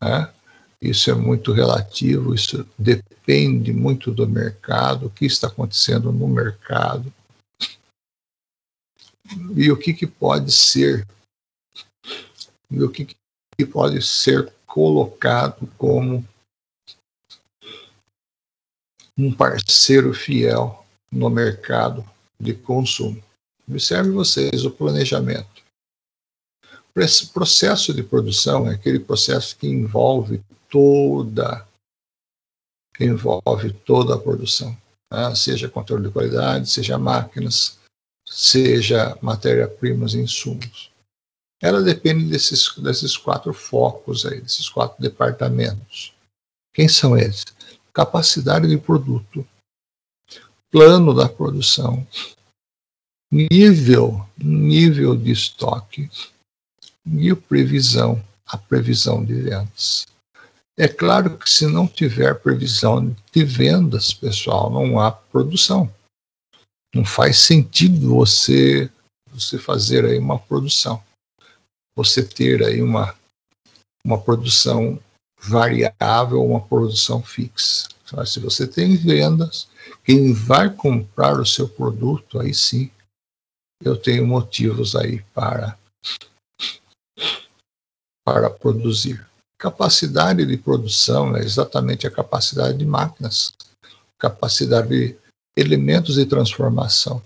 Né? 0.00 0.32
isso 0.80 1.10
é 1.10 1.14
muito 1.14 1.50
relativo, 1.50 2.34
isso 2.34 2.68
depende 2.78 3.72
muito 3.72 4.12
do 4.12 4.28
mercado, 4.28 5.06
o 5.06 5.10
que 5.10 5.24
está 5.24 5.48
acontecendo 5.48 6.12
no 6.12 6.28
mercado. 6.28 7.12
E 9.56 9.70
o 9.70 9.76
que, 9.76 9.92
que 9.92 10.06
pode 10.06 10.52
ser, 10.52 11.06
e 12.70 12.82
o 12.82 12.90
que, 12.90 13.06
que 13.06 13.66
pode 13.66 14.02
ser 14.02 14.52
colocado 14.66 15.66
como 15.78 16.26
um 19.16 19.32
parceiro 19.32 20.12
fiel 20.12 20.84
no 21.10 21.30
mercado 21.30 22.04
de 22.40 22.52
consumo. 22.54 23.22
Observe 23.68 24.10
vocês 24.10 24.64
o 24.64 24.70
planejamento. 24.70 25.62
Esse 26.96 27.28
processo 27.28 27.92
de 27.94 28.02
produção 28.02 28.68
é 28.68 28.74
aquele 28.74 29.00
processo 29.00 29.56
que 29.56 29.66
envolve 29.66 30.42
toda 30.68 31.66
envolve 33.00 33.72
toda 33.84 34.14
a 34.14 34.18
produção, 34.18 34.76
né? 35.12 35.34
seja 35.34 35.68
controle 35.68 36.06
de 36.06 36.12
qualidade, 36.12 36.70
seja 36.70 36.96
máquinas, 36.96 37.78
seja 38.26 39.16
matéria-primas 39.20 40.14
e 40.14 40.18
insumos. 40.18 40.90
Ela 41.62 41.82
depende 41.82 42.24
desses, 42.24 42.74
desses 42.76 43.16
quatro 43.16 43.54
focos 43.54 44.26
aí, 44.26 44.40
desses 44.40 44.68
quatro 44.68 45.00
departamentos. 45.00 46.14
Quem 46.74 46.88
são 46.88 47.16
eles? 47.16 47.44
Capacidade 47.92 48.68
de 48.68 48.76
produto, 48.76 49.46
plano 50.70 51.14
da 51.14 51.28
produção, 51.28 52.06
nível, 53.30 54.28
nível 54.36 55.16
de 55.16 55.30
estoque 55.30 56.10
e 57.06 57.34
previsão, 57.34 58.22
a 58.46 58.58
previsão 58.58 59.24
de 59.24 59.34
vendas. 59.34 60.06
É 60.76 60.88
claro 60.88 61.38
que 61.38 61.48
se 61.48 61.66
não 61.66 61.86
tiver 61.86 62.34
previsão 62.40 63.14
de 63.32 63.44
vendas, 63.44 64.12
pessoal, 64.12 64.70
não 64.70 64.98
há 64.98 65.12
produção. 65.12 65.92
Não 66.94 67.04
faz 67.04 67.38
sentido 67.38 68.14
você 68.14 68.90
você 69.32 69.58
fazer 69.58 70.04
aí 70.04 70.16
uma 70.16 70.38
produção. 70.38 71.02
Você 71.96 72.22
ter 72.22 72.62
aí 72.62 72.80
uma 72.80 73.14
uma 74.04 74.20
produção 74.20 75.00
variável, 75.40 76.44
uma 76.44 76.60
produção 76.60 77.22
fixa. 77.22 77.88
Mas 78.12 78.30
se 78.30 78.38
você 78.38 78.66
tem 78.66 78.96
vendas, 78.96 79.66
quem 80.04 80.32
vai 80.32 80.70
comprar 80.70 81.40
o 81.40 81.46
seu 81.46 81.68
produto, 81.68 82.38
aí 82.38 82.54
sim, 82.54 82.90
eu 83.82 83.96
tenho 83.96 84.26
motivos 84.26 84.94
aí 84.94 85.22
para 85.34 85.76
para 88.24 88.48
produzir. 88.48 89.26
Capacidade 89.58 90.46
de 90.46 90.56
produção 90.56 91.36
é 91.36 91.40
exatamente 91.40 92.06
a 92.06 92.10
capacidade 92.10 92.78
de 92.78 92.86
máquinas, 92.86 93.52
capacidade 94.18 94.88
de 94.88 95.23
elementos 95.56 96.16
de 96.16 96.26
transformação. 96.26 97.22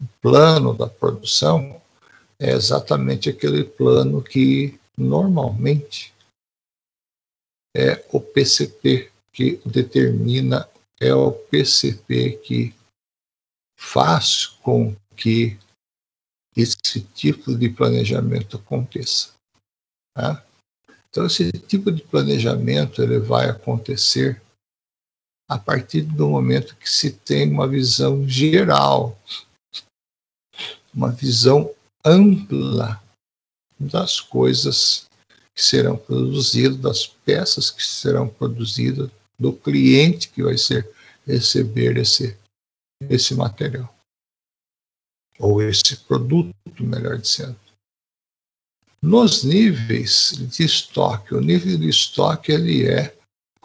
O 0.00 0.06
plano 0.20 0.74
da 0.74 0.88
produção 0.88 1.80
é 2.38 2.50
exatamente 2.50 3.28
aquele 3.28 3.64
plano 3.64 4.22
que 4.22 4.78
normalmente 4.96 6.14
é 7.74 8.04
o 8.12 8.20
PCP 8.20 9.10
que 9.32 9.60
determina, 9.66 10.68
é 11.00 11.14
o 11.14 11.32
PCP 11.32 12.38
que 12.38 12.74
faz 13.78 14.46
com 14.46 14.96
que 15.14 15.58
esse 16.56 17.02
tipo 17.02 17.54
de 17.54 17.68
planejamento 17.68 18.56
aconteça. 18.56 19.34
Tá? 20.14 20.42
Então, 21.10 21.26
esse 21.26 21.50
tipo 21.52 21.92
de 21.92 22.02
planejamento 22.02 23.02
ele 23.02 23.18
vai 23.18 23.50
acontecer 23.50 24.42
a 25.48 25.58
partir 25.58 26.02
do 26.02 26.28
momento 26.28 26.76
que 26.76 26.88
se 26.88 27.10
tem 27.10 27.50
uma 27.50 27.68
visão 27.68 28.28
geral, 28.28 29.18
uma 30.92 31.10
visão 31.10 31.72
ampla 32.04 33.02
das 33.78 34.20
coisas 34.20 35.08
que 35.54 35.62
serão 35.62 35.96
produzidas, 35.96 36.78
das 36.78 37.06
peças 37.06 37.70
que 37.70 37.82
serão 37.82 38.28
produzidas, 38.28 39.10
do 39.38 39.52
cliente 39.52 40.28
que 40.28 40.42
vai 40.42 40.56
ser 40.56 40.90
receber 41.26 41.96
esse, 41.96 42.36
esse 43.08 43.34
material, 43.34 43.94
ou 45.38 45.62
esse 45.62 45.96
produto, 45.96 46.54
melhor 46.80 47.18
dizendo. 47.18 47.58
Nos 49.02 49.44
níveis 49.44 50.32
de 50.36 50.64
estoque, 50.64 51.34
o 51.34 51.40
nível 51.40 51.76
de 51.78 51.88
estoque 51.88 52.52
ele 52.52 52.86
é 52.86 53.15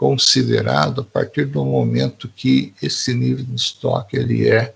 considerado 0.01 1.01
a 1.01 1.03
partir 1.03 1.45
do 1.45 1.63
momento 1.63 2.27
que 2.27 2.73
esse 2.81 3.13
nível 3.13 3.45
de 3.45 3.53
estoque 3.53 4.17
ele 4.17 4.49
é 4.49 4.73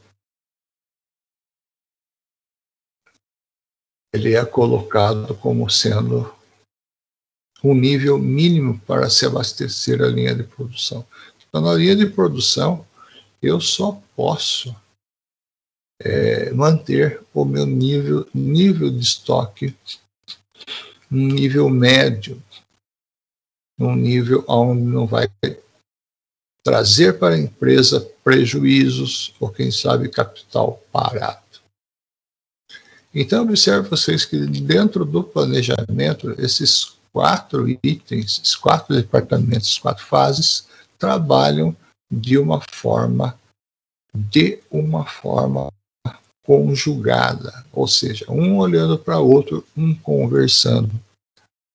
ele 4.13 4.35
é 4.35 4.45
colocado 4.45 5.35
como 5.37 5.67
sendo 5.67 6.31
um 7.63 7.73
nível 7.73 8.19
mínimo 8.19 8.79
para 8.81 9.09
se 9.09 9.25
abastecer 9.25 9.99
a 9.99 10.07
linha 10.07 10.35
de 10.35 10.43
produção. 10.43 11.03
Então, 11.49 11.59
na 11.59 11.73
linha 11.73 11.95
de 11.95 12.05
produção, 12.05 12.85
eu 13.41 13.59
só 13.59 13.99
posso 14.15 14.75
é, 16.03 16.51
manter 16.51 17.25
o 17.33 17.43
meu 17.43 17.65
nível, 17.65 18.29
nível 18.31 18.91
de 18.91 18.99
estoque 18.99 19.75
um 21.11 21.27
nível 21.27 21.67
médio, 21.67 22.39
um 23.79 23.95
nível 23.95 24.43
onde 24.47 24.81
não 24.81 25.05
vai 25.05 25.27
trazer 26.63 27.19
para 27.19 27.35
a 27.35 27.39
empresa 27.39 28.01
prejuízos 28.23 29.33
ou, 29.39 29.49
quem 29.49 29.69
sabe, 29.71 30.09
capital 30.09 30.81
parado. 30.91 31.45
Então, 33.13 33.43
observe 33.43 33.87
vocês 33.87 34.25
que 34.25 34.37
dentro 34.37 35.05
do 35.05 35.23
planejamento, 35.23 36.31
esses 36.39 36.97
quatro 37.13 37.69
itens, 37.81 38.39
esses 38.39 38.55
quatro 38.55 38.95
departamentos, 38.95 39.69
essas 39.69 39.77
quatro 39.77 40.03
fases, 40.03 40.67
trabalham 40.97 41.75
de 42.11 42.37
uma 42.37 42.61
forma 42.61 43.37
de 44.13 44.61
uma 44.71 45.05
forma 45.05 45.69
conjugada, 46.45 47.65
ou 47.73 47.87
seja, 47.87 48.25
um 48.29 48.57
olhando 48.57 48.97
para 48.97 49.19
o 49.19 49.29
outro, 49.29 49.65
um 49.75 49.93
conversando 49.93 50.91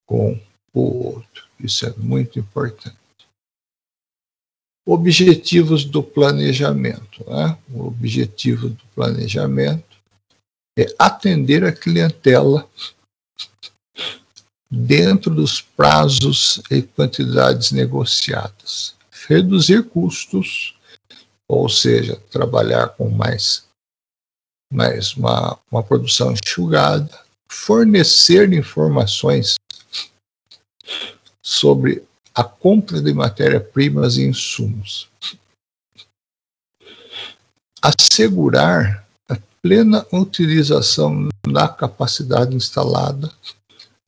com 0.07 0.41
o 0.73 1.07
outro. 1.07 1.50
Isso 1.63 1.87
é 1.87 1.93
muito 1.97 2.39
importante. 2.39 2.97
Objetivos 4.87 5.85
do 5.85 6.03
planejamento. 6.03 7.25
Né? 7.29 7.59
O 7.73 7.87
objetivo 7.87 8.71
do 8.71 8.85
planejamento 8.95 9.97
é 10.79 10.87
atender 10.99 11.65
a 11.65 11.73
clientela 11.73 12.69
dentro 14.71 15.35
dos 15.35 15.61
prazos 15.61 16.63
e 16.71 16.81
quantidades 16.83 17.73
negociadas, 17.73 18.95
reduzir 19.29 19.89
custos, 19.89 20.79
ou 21.49 21.69
seja, 21.69 22.17
trabalhar 22.31 22.89
com 22.91 23.11
mais 23.11 23.69
mas 24.73 25.17
uma, 25.17 25.59
uma 25.71 25.83
produção 25.83 26.33
enxugada, 26.33 27.11
fornecer 27.51 28.53
informações 28.53 29.57
sobre 31.51 32.05
a 32.33 32.45
compra 32.45 33.03
de 33.03 33.13
matéria-primas 33.13 34.17
e 34.17 34.23
insumos. 34.23 35.09
Assegurar 37.83 39.05
a 39.29 39.37
plena 39.61 40.07
utilização 40.13 41.29
da 41.45 41.67
capacidade 41.67 42.55
instalada 42.55 43.33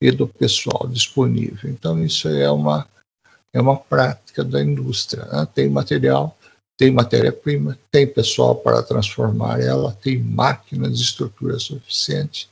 e 0.00 0.12
do 0.12 0.28
pessoal 0.28 0.86
disponível. 0.86 1.68
Então, 1.68 2.04
isso 2.04 2.28
é 2.28 2.48
uma, 2.48 2.86
é 3.52 3.60
uma 3.60 3.76
prática 3.76 4.44
da 4.44 4.62
indústria. 4.62 5.24
Né? 5.24 5.48
Tem 5.52 5.68
material, 5.68 6.38
tem 6.78 6.92
matéria-prima, 6.92 7.76
tem 7.90 8.06
pessoal 8.06 8.54
para 8.54 8.84
transformar 8.84 9.60
ela, 9.60 9.92
tem 10.00 10.16
máquinas 10.16 10.96
de 10.96 11.02
estrutura 11.02 11.58
suficiente. 11.58 12.51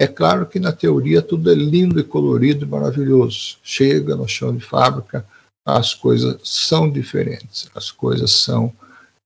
É 0.00 0.06
claro 0.06 0.46
que 0.46 0.58
na 0.58 0.72
teoria 0.72 1.20
tudo 1.20 1.52
é 1.52 1.54
lindo 1.54 2.00
e 2.00 2.02
colorido 2.02 2.64
e 2.64 2.68
maravilhoso. 2.68 3.58
Chega 3.62 4.16
no 4.16 4.26
chão 4.26 4.56
de 4.56 4.64
fábrica, 4.64 5.26
as 5.62 5.92
coisas 5.92 6.40
são 6.42 6.90
diferentes, 6.90 7.68
as 7.74 7.90
coisas 7.90 8.30
são 8.32 8.72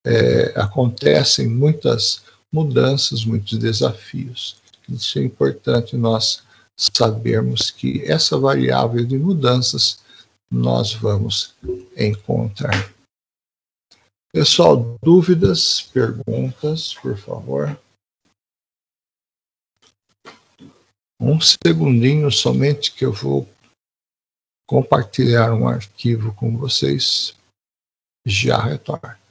é, 0.04 0.52
acontecem 0.56 1.46
muitas 1.46 2.24
mudanças, 2.52 3.24
muitos 3.24 3.56
desafios. 3.56 4.56
Isso 4.88 5.20
é 5.20 5.22
importante 5.22 5.96
nós 5.96 6.42
sabermos 6.76 7.70
que 7.70 8.02
essa 8.04 8.36
variável 8.36 9.06
de 9.06 9.16
mudanças 9.16 10.00
nós 10.50 10.92
vamos 10.92 11.54
encontrar. 11.96 12.92
Pessoal, 14.32 14.96
dúvidas, 15.00 15.82
perguntas, 15.82 16.94
por 16.94 17.16
favor. 17.16 17.78
Um 21.20 21.40
segundinho 21.40 22.30
somente 22.30 22.92
que 22.92 23.04
eu 23.04 23.12
vou 23.12 23.48
compartilhar 24.66 25.52
um 25.54 25.68
arquivo 25.68 26.34
com 26.34 26.56
vocês. 26.56 27.34
Já 28.26 28.58
retorno. 28.58 29.23